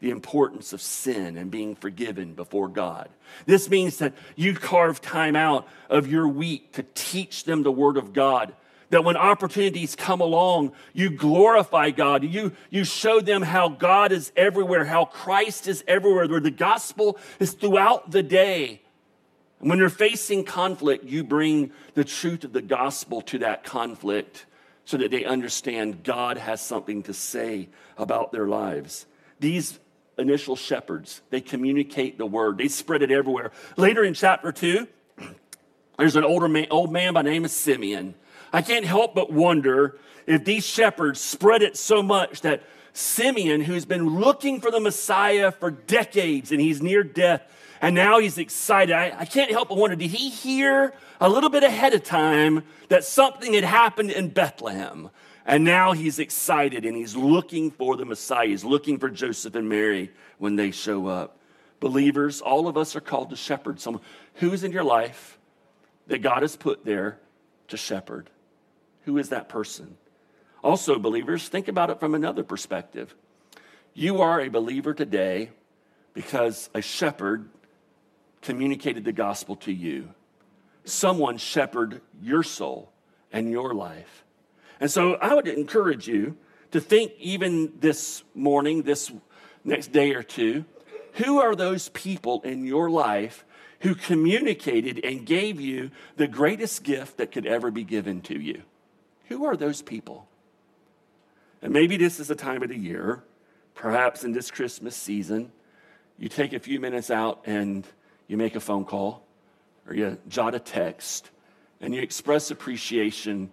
the 0.00 0.10
importance 0.10 0.72
of 0.72 0.82
sin 0.82 1.36
and 1.36 1.50
being 1.50 1.74
forgiven 1.74 2.34
before 2.34 2.68
God. 2.68 3.08
This 3.46 3.70
means 3.70 3.98
that 3.98 4.12
you 4.36 4.54
carve 4.54 5.00
time 5.00 5.34
out 5.34 5.66
of 5.88 6.06
your 6.06 6.28
week 6.28 6.72
to 6.72 6.84
teach 6.94 7.44
them 7.44 7.62
the 7.62 7.72
Word 7.72 7.96
of 7.96 8.12
God 8.12 8.54
that 8.94 9.02
when 9.02 9.16
opportunities 9.16 9.96
come 9.96 10.20
along, 10.20 10.70
you 10.92 11.10
glorify 11.10 11.90
God. 11.90 12.22
You, 12.22 12.52
you 12.70 12.84
show 12.84 13.20
them 13.20 13.42
how 13.42 13.68
God 13.68 14.12
is 14.12 14.30
everywhere, 14.36 14.84
how 14.84 15.04
Christ 15.04 15.66
is 15.66 15.82
everywhere, 15.88 16.28
where 16.28 16.38
the 16.38 16.52
gospel 16.52 17.18
is 17.40 17.54
throughout 17.54 18.12
the 18.12 18.22
day. 18.22 18.82
And 19.58 19.68
when 19.68 19.80
you're 19.80 19.88
facing 19.88 20.44
conflict, 20.44 21.02
you 21.06 21.24
bring 21.24 21.72
the 21.94 22.04
truth 22.04 22.44
of 22.44 22.52
the 22.52 22.62
gospel 22.62 23.20
to 23.22 23.38
that 23.38 23.64
conflict 23.64 24.46
so 24.84 24.96
that 24.98 25.10
they 25.10 25.24
understand 25.24 26.04
God 26.04 26.38
has 26.38 26.60
something 26.60 27.02
to 27.02 27.12
say 27.12 27.70
about 27.98 28.30
their 28.30 28.46
lives. 28.46 29.06
These 29.40 29.80
initial 30.16 30.54
shepherds, 30.54 31.20
they 31.30 31.40
communicate 31.40 32.16
the 32.16 32.26
word, 32.26 32.58
they 32.58 32.68
spread 32.68 33.02
it 33.02 33.10
everywhere. 33.10 33.50
Later 33.76 34.04
in 34.04 34.14
chapter 34.14 34.52
2, 34.52 34.86
there's 35.98 36.14
an 36.14 36.22
older 36.22 36.46
man, 36.46 36.68
old 36.70 36.92
man 36.92 37.12
by 37.12 37.22
name 37.22 37.44
of 37.44 37.50
Simeon. 37.50 38.14
I 38.54 38.62
can't 38.62 38.84
help 38.84 39.16
but 39.16 39.32
wonder 39.32 39.98
if 40.28 40.44
these 40.44 40.64
shepherds 40.64 41.20
spread 41.20 41.60
it 41.60 41.76
so 41.76 42.04
much 42.04 42.42
that 42.42 42.62
Simeon, 42.92 43.60
who's 43.60 43.84
been 43.84 44.20
looking 44.20 44.60
for 44.60 44.70
the 44.70 44.78
Messiah 44.78 45.50
for 45.50 45.72
decades 45.72 46.52
and 46.52 46.60
he's 46.60 46.80
near 46.80 47.02
death, 47.02 47.42
and 47.82 47.96
now 47.96 48.20
he's 48.20 48.38
excited. 48.38 48.94
I, 48.94 49.12
I, 49.18 49.24
can't 49.24 49.50
help 49.50 49.70
but 49.70 49.76
wonder 49.76 49.96
did 49.96 50.12
he 50.12 50.30
hear 50.30 50.94
a 51.20 51.28
little 51.28 51.50
bit 51.50 51.64
ahead 51.64 51.94
of 51.94 52.04
time 52.04 52.62
that 52.90 53.02
something 53.02 53.54
had 53.54 53.64
happened 53.64 54.12
in 54.12 54.28
Bethlehem? 54.28 55.10
And 55.44 55.64
now 55.64 55.90
he's 55.90 56.20
excited 56.20 56.84
and 56.84 56.96
he's 56.96 57.16
looking 57.16 57.72
for 57.72 57.96
the 57.96 58.04
Messiah. 58.04 58.46
He's 58.46 58.64
looking 58.64 59.00
for 59.00 59.10
Joseph 59.10 59.56
and 59.56 59.68
Mary 59.68 60.12
when 60.38 60.54
they 60.54 60.70
show 60.70 61.08
up. 61.08 61.38
Believers, 61.80 62.40
all 62.40 62.68
of 62.68 62.76
us 62.76 62.94
are 62.94 63.00
called 63.00 63.30
to 63.30 63.36
shepherd 63.36 63.80
someone. 63.80 64.02
Who's 64.34 64.62
in 64.62 64.70
your 64.70 64.84
life 64.84 65.40
that 66.06 66.22
God 66.22 66.42
has 66.42 66.54
put 66.54 66.84
there 66.84 67.18
to 67.66 67.76
shepherd? 67.76 68.30
Who 69.04 69.18
is 69.18 69.28
that 69.30 69.48
person? 69.48 69.96
Also, 70.62 70.98
believers, 70.98 71.48
think 71.48 71.68
about 71.68 71.90
it 71.90 72.00
from 72.00 72.14
another 72.14 72.42
perspective. 72.42 73.14
You 73.92 74.22
are 74.22 74.40
a 74.40 74.48
believer 74.48 74.94
today 74.94 75.50
because 76.14 76.70
a 76.74 76.80
shepherd 76.80 77.48
communicated 78.40 79.04
the 79.04 79.12
gospel 79.12 79.56
to 79.56 79.72
you. 79.72 80.10
Someone 80.84 81.38
shepherded 81.38 82.00
your 82.20 82.42
soul 82.42 82.92
and 83.32 83.50
your 83.50 83.74
life. 83.74 84.24
And 84.80 84.90
so 84.90 85.14
I 85.14 85.34
would 85.34 85.48
encourage 85.48 86.08
you 86.08 86.36
to 86.72 86.80
think, 86.80 87.12
even 87.18 87.72
this 87.80 88.24
morning, 88.34 88.82
this 88.82 89.12
next 89.64 89.92
day 89.92 90.12
or 90.14 90.22
two, 90.22 90.64
who 91.14 91.40
are 91.40 91.54
those 91.54 91.88
people 91.90 92.42
in 92.42 92.64
your 92.64 92.90
life 92.90 93.44
who 93.80 93.94
communicated 93.94 95.04
and 95.04 95.26
gave 95.26 95.60
you 95.60 95.90
the 96.16 96.26
greatest 96.26 96.82
gift 96.82 97.18
that 97.18 97.32
could 97.32 97.46
ever 97.46 97.70
be 97.70 97.84
given 97.84 98.20
to 98.22 98.40
you? 98.40 98.62
Who 99.28 99.46
are 99.46 99.56
those 99.56 99.82
people? 99.82 100.28
And 101.62 101.72
maybe 101.72 101.96
this 101.96 102.20
is 102.20 102.30
a 102.30 102.34
time 102.34 102.62
of 102.62 102.68
the 102.68 102.78
year, 102.78 103.22
perhaps 103.74 104.24
in 104.24 104.32
this 104.32 104.50
Christmas 104.50 104.94
season, 104.94 105.50
you 106.18 106.28
take 106.28 106.52
a 106.52 106.58
few 106.58 106.78
minutes 106.78 107.10
out 107.10 107.42
and 107.46 107.86
you 108.28 108.36
make 108.36 108.54
a 108.54 108.60
phone 108.60 108.84
call 108.84 109.24
or 109.86 109.94
you 109.94 110.18
jot 110.28 110.54
a 110.54 110.58
text 110.58 111.30
and 111.80 111.94
you 111.94 112.00
express 112.00 112.50
appreciation 112.50 113.50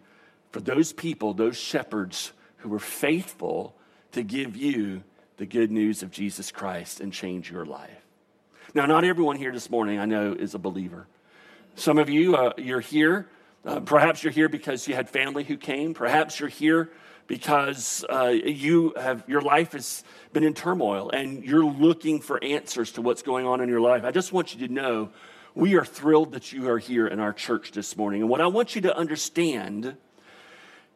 for 0.52 0.60
those 0.60 0.94
people, 0.94 1.34
those 1.34 1.58
shepherds 1.58 2.34
who 2.58 2.70
were 2.70 2.80
faithful 2.80 3.76
to 4.12 4.24
give 4.24 4.56
you 4.56 5.04
the 5.38 5.46
good 5.46 5.72
news 5.72 6.04
of 6.04 6.12
Jesus 6.12 6.52
Christ 6.52 7.00
and 7.00 7.12
change 7.12 7.50
your 7.50 7.66
life. 7.66 8.06
Now, 8.74 8.86
not 8.86 9.04
everyone 9.04 9.38
here 9.38 9.52
this 9.52 9.70
morning 9.70 10.00
I 10.00 10.06
know 10.06 10.34
is 10.34 10.54
a 10.54 10.60
believer. 10.60 11.08
Some 11.76 11.98
of 11.98 12.10
you, 12.10 12.36
uh, 12.36 12.54
you're 12.58 12.80
here. 12.80 13.28
Uh, 13.64 13.80
perhaps 13.80 14.24
you're 14.24 14.34
here 14.34 14.50
because 14.50 14.88
you 14.88 14.96
had 14.96 15.10
family 15.10 15.44
who 15.44 15.56
came. 15.56 15.94
Perhaps 15.94 16.40
you're 16.40 16.50
here 16.50 16.90
because 17.28 18.04
uh, 18.10 18.28
you 18.28 18.94
have 18.98 19.24
your 19.28 19.42
life 19.42 19.74
has 19.74 20.04
been 20.34 20.44
in 20.44 20.54
turmoil 20.54 21.12
and 21.12 21.44
you're 21.46 21.66
looking 21.66 22.20
for 22.20 22.44
answers 22.44 22.92
to 22.94 23.02
what's 23.02 23.22
going 23.22 23.46
on 23.46 23.62
in 23.62 23.70
your 23.70 23.80
life. 23.80 24.04
I 24.04 24.12
just 24.12 24.34
want 24.34 24.56
you 24.56 24.68
to 24.68 24.74
know 24.74 25.10
we 25.54 25.76
are 25.76 25.86
thrilled 25.86 26.32
that 26.32 26.52
you 26.52 26.70
are 26.70 26.80
here 26.80 27.08
in 27.08 27.20
our 27.20 27.34
church 27.34 27.72
this 27.72 27.96
morning. 27.96 28.22
And 28.22 28.30
what 28.30 28.42
I 28.42 28.48
want 28.48 28.76
you 28.76 28.82
to 28.82 28.98
understand 28.98 29.96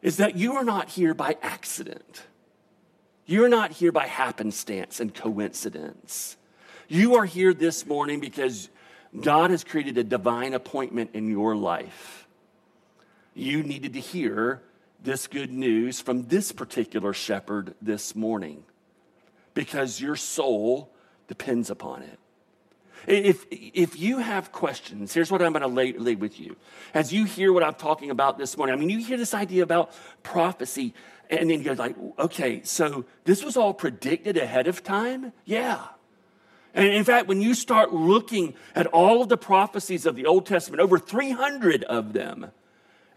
is 0.02 0.16
that 0.16 0.36
you 0.36 0.56
are 0.56 0.64
not 0.64 0.88
here 0.88 1.14
by 1.14 1.36
accident. 1.42 2.24
You're 3.26 3.48
not 3.48 3.72
here 3.72 3.92
by 3.92 4.06
happenstance 4.06 4.98
and 5.00 5.14
coincidence. 5.14 6.36
You 6.88 7.16
are 7.16 7.24
here 7.24 7.54
this 7.54 7.86
morning 7.86 8.20
because 8.20 8.68
God 9.20 9.50
has 9.50 9.64
created 9.64 9.98
a 9.98 10.04
divine 10.04 10.54
appointment 10.54 11.10
in 11.14 11.28
your 11.28 11.56
life. 11.56 12.25
You 13.36 13.62
needed 13.62 13.92
to 13.92 14.00
hear 14.00 14.62
this 15.02 15.26
good 15.26 15.52
news 15.52 16.00
from 16.00 16.24
this 16.28 16.52
particular 16.52 17.12
shepherd 17.12 17.74
this 17.82 18.16
morning 18.16 18.64
because 19.52 20.00
your 20.00 20.16
soul 20.16 20.90
depends 21.28 21.68
upon 21.68 22.02
it. 22.02 22.18
If, 23.06 23.44
if 23.50 24.00
you 24.00 24.18
have 24.18 24.52
questions, 24.52 25.12
here's 25.12 25.30
what 25.30 25.42
I'm 25.42 25.52
going 25.52 25.60
to 25.62 26.00
lay, 26.00 26.14
with 26.14 26.40
you. 26.40 26.56
As 26.94 27.12
you 27.12 27.26
hear 27.26 27.52
what 27.52 27.62
I'm 27.62 27.74
talking 27.74 28.10
about 28.10 28.38
this 28.38 28.56
morning, 28.56 28.74
I 28.74 28.78
mean, 28.78 28.88
you 28.88 29.04
hear 29.04 29.18
this 29.18 29.34
idea 29.34 29.62
about 29.62 29.92
prophecy, 30.22 30.94
and 31.28 31.50
then 31.50 31.60
you're 31.60 31.74
like, 31.74 31.94
okay, 32.18 32.62
so 32.64 33.04
this 33.24 33.44
was 33.44 33.54
all 33.54 33.74
predicted 33.74 34.38
ahead 34.38 34.66
of 34.66 34.82
time? 34.82 35.34
Yeah. 35.44 35.84
And 36.72 36.88
in 36.88 37.04
fact, 37.04 37.28
when 37.28 37.42
you 37.42 37.52
start 37.52 37.92
looking 37.92 38.54
at 38.74 38.86
all 38.86 39.20
of 39.20 39.28
the 39.28 39.36
prophecies 39.36 40.06
of 40.06 40.16
the 40.16 40.24
Old 40.24 40.46
Testament, 40.46 40.80
over 40.80 40.98
300 40.98 41.84
of 41.84 42.14
them, 42.14 42.50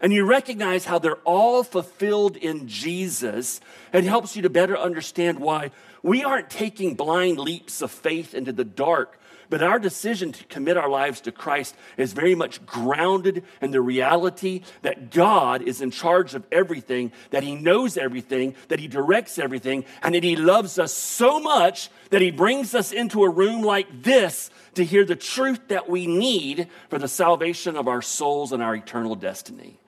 and 0.00 0.12
you 0.12 0.24
recognize 0.24 0.84
how 0.84 0.98
they're 0.98 1.16
all 1.16 1.62
fulfilled 1.62 2.36
in 2.36 2.68
Jesus, 2.68 3.60
it 3.92 4.04
helps 4.04 4.36
you 4.36 4.42
to 4.42 4.50
better 4.50 4.76
understand 4.76 5.38
why 5.38 5.70
we 6.02 6.24
aren't 6.24 6.50
taking 6.50 6.94
blind 6.94 7.38
leaps 7.38 7.82
of 7.82 7.90
faith 7.90 8.34
into 8.34 8.52
the 8.52 8.64
dark 8.64 9.20
but 9.50 9.64
our 9.64 9.80
decision 9.80 10.30
to 10.30 10.44
commit 10.44 10.76
our 10.76 10.88
lives 10.88 11.20
to 11.22 11.32
Christ 11.32 11.74
is 11.96 12.12
very 12.12 12.36
much 12.36 12.64
grounded 12.64 13.44
in 13.60 13.72
the 13.72 13.80
reality 13.80 14.62
that 14.82 15.10
God 15.10 15.60
is 15.60 15.80
in 15.80 15.90
charge 15.90 16.34
of 16.34 16.46
everything, 16.52 17.10
that 17.30 17.42
He 17.42 17.56
knows 17.56 17.96
everything, 17.96 18.54
that 18.68 18.78
He 18.78 18.86
directs 18.86 19.38
everything, 19.40 19.84
and 20.02 20.14
that 20.14 20.22
He 20.22 20.36
loves 20.36 20.78
us 20.78 20.94
so 20.94 21.40
much 21.40 21.90
that 22.10 22.22
He 22.22 22.30
brings 22.30 22.76
us 22.76 22.92
into 22.92 23.24
a 23.24 23.28
room 23.28 23.62
like 23.62 24.04
this 24.04 24.50
to 24.74 24.84
hear 24.84 25.04
the 25.04 25.16
truth 25.16 25.66
that 25.66 25.90
we 25.90 26.06
need 26.06 26.68
for 26.88 27.00
the 27.00 27.08
salvation 27.08 27.76
of 27.76 27.88
our 27.88 28.02
souls 28.02 28.52
and 28.52 28.62
our 28.62 28.76
eternal 28.76 29.16
destiny. 29.16 29.79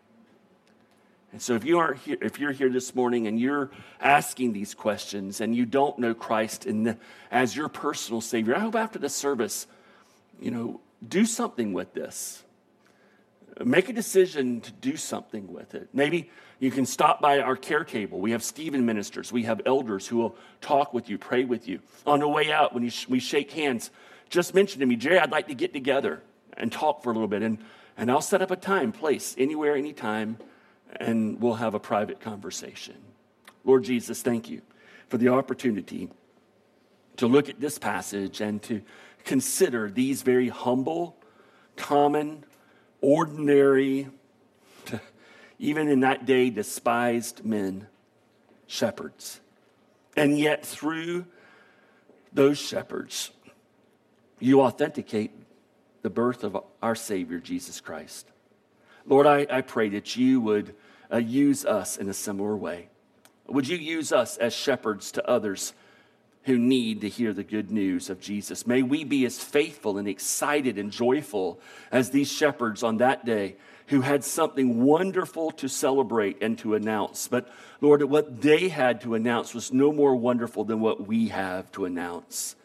And 1.32 1.40
so 1.40 1.54
if 1.54 1.64
you 1.64 1.78
are 1.78 1.94
here, 1.94 2.18
if 2.20 2.38
you're 2.38 2.52
here 2.52 2.68
this 2.68 2.94
morning 2.94 3.26
and 3.26 3.40
you're 3.40 3.70
asking 4.00 4.52
these 4.52 4.74
questions 4.74 5.40
and 5.40 5.56
you 5.56 5.64
don't 5.64 5.98
know 5.98 6.12
Christ 6.12 6.66
in 6.66 6.98
as 7.30 7.56
your 7.56 7.68
personal 7.68 8.20
Savior, 8.20 8.54
I 8.54 8.60
hope 8.60 8.76
after 8.76 8.98
the 8.98 9.08
service, 9.08 9.66
you 10.38 10.50
know, 10.50 10.80
do 11.06 11.24
something 11.24 11.72
with 11.72 11.94
this. 11.94 12.44
Make 13.64 13.88
a 13.88 13.92
decision 13.94 14.60
to 14.60 14.72
do 14.72 14.96
something 14.96 15.52
with 15.52 15.74
it. 15.74 15.88
Maybe 15.92 16.30
you 16.58 16.70
can 16.70 16.86
stop 16.86 17.20
by 17.20 17.40
our 17.40 17.56
care 17.56 17.84
table. 17.84 18.20
We 18.20 18.32
have 18.32 18.42
Stephen 18.42 18.84
ministers. 18.84 19.32
We 19.32 19.44
have 19.44 19.62
elders 19.66 20.06
who 20.06 20.18
will 20.18 20.36
talk 20.60 20.92
with 20.92 21.08
you, 21.08 21.18
pray 21.18 21.44
with 21.44 21.66
you. 21.66 21.80
On 22.06 22.20
the 22.20 22.28
way 22.28 22.52
out, 22.52 22.74
when 22.74 22.88
sh- 22.88 23.08
we 23.08 23.20
shake 23.20 23.52
hands, 23.52 23.90
just 24.30 24.54
mention 24.54 24.80
to 24.80 24.86
me, 24.86 24.96
Jerry, 24.96 25.18
I'd 25.18 25.30
like 25.30 25.48
to 25.48 25.54
get 25.54 25.72
together 25.72 26.22
and 26.56 26.70
talk 26.70 27.02
for 27.02 27.10
a 27.10 27.14
little 27.14 27.28
bit. 27.28 27.42
And, 27.42 27.58
and 27.96 28.10
I'll 28.10 28.22
set 28.22 28.42
up 28.42 28.50
a 28.50 28.56
time, 28.56 28.92
place, 28.92 29.34
anywhere, 29.38 29.76
anytime 29.76 30.38
and 30.96 31.40
we'll 31.40 31.54
have 31.54 31.74
a 31.74 31.80
private 31.80 32.20
conversation. 32.20 32.96
Lord 33.64 33.84
Jesus, 33.84 34.22
thank 34.22 34.48
you 34.48 34.62
for 35.08 35.18
the 35.18 35.28
opportunity 35.28 36.08
to 37.16 37.26
look 37.26 37.48
at 37.48 37.60
this 37.60 37.78
passage 37.78 38.40
and 38.40 38.62
to 38.62 38.82
consider 39.24 39.90
these 39.90 40.22
very 40.22 40.48
humble, 40.48 41.16
common, 41.76 42.44
ordinary, 43.00 44.08
even 45.58 45.88
in 45.88 46.00
that 46.00 46.24
day 46.26 46.50
despised 46.50 47.44
men, 47.44 47.86
shepherds. 48.66 49.40
And 50.16 50.38
yet, 50.38 50.66
through 50.66 51.26
those 52.32 52.58
shepherds, 52.58 53.30
you 54.40 54.60
authenticate 54.62 55.30
the 56.02 56.10
birth 56.10 56.42
of 56.42 56.56
our 56.82 56.94
Savior, 56.94 57.38
Jesus 57.38 57.80
Christ. 57.80 58.28
Lord, 59.06 59.26
I, 59.26 59.46
I 59.50 59.60
pray 59.60 59.88
that 59.90 60.16
you 60.16 60.40
would 60.40 60.74
uh, 61.12 61.18
use 61.18 61.64
us 61.64 61.96
in 61.96 62.08
a 62.08 62.14
similar 62.14 62.56
way. 62.56 62.88
Would 63.48 63.68
you 63.68 63.76
use 63.76 64.12
us 64.12 64.36
as 64.38 64.54
shepherds 64.54 65.12
to 65.12 65.28
others 65.28 65.74
who 66.44 66.58
need 66.58 67.00
to 67.02 67.08
hear 67.08 67.32
the 67.32 67.44
good 67.44 67.70
news 67.70 68.08
of 68.08 68.20
Jesus? 68.20 68.66
May 68.66 68.82
we 68.82 69.04
be 69.04 69.26
as 69.26 69.38
faithful 69.38 69.98
and 69.98 70.08
excited 70.08 70.78
and 70.78 70.90
joyful 70.90 71.60
as 71.90 72.10
these 72.10 72.30
shepherds 72.30 72.82
on 72.82 72.96
that 72.98 73.24
day 73.24 73.56
who 73.88 74.00
had 74.00 74.24
something 74.24 74.82
wonderful 74.82 75.50
to 75.50 75.68
celebrate 75.68 76.42
and 76.42 76.58
to 76.58 76.74
announce. 76.74 77.28
But 77.28 77.52
Lord, 77.80 78.02
what 78.04 78.40
they 78.40 78.68
had 78.68 79.02
to 79.02 79.14
announce 79.14 79.54
was 79.54 79.72
no 79.72 79.92
more 79.92 80.16
wonderful 80.16 80.64
than 80.64 80.80
what 80.80 81.06
we 81.06 81.28
have 81.28 81.70
to 81.72 81.84
announce, 81.84 82.56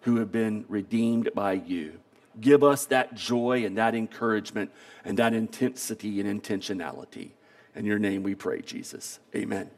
who 0.00 0.16
have 0.16 0.32
been 0.32 0.64
redeemed 0.68 1.30
by 1.34 1.52
you. 1.52 2.00
Give 2.40 2.64
us 2.64 2.86
that 2.86 3.14
joy 3.14 3.64
and 3.64 3.78
that 3.78 3.94
encouragement 3.94 4.72
and 5.04 5.18
that 5.18 5.32
intensity 5.32 6.20
and 6.20 6.42
intentionality. 6.42 7.30
In 7.74 7.84
your 7.84 7.98
name 7.98 8.22
we 8.22 8.34
pray, 8.34 8.60
Jesus. 8.60 9.18
Amen. 9.34 9.70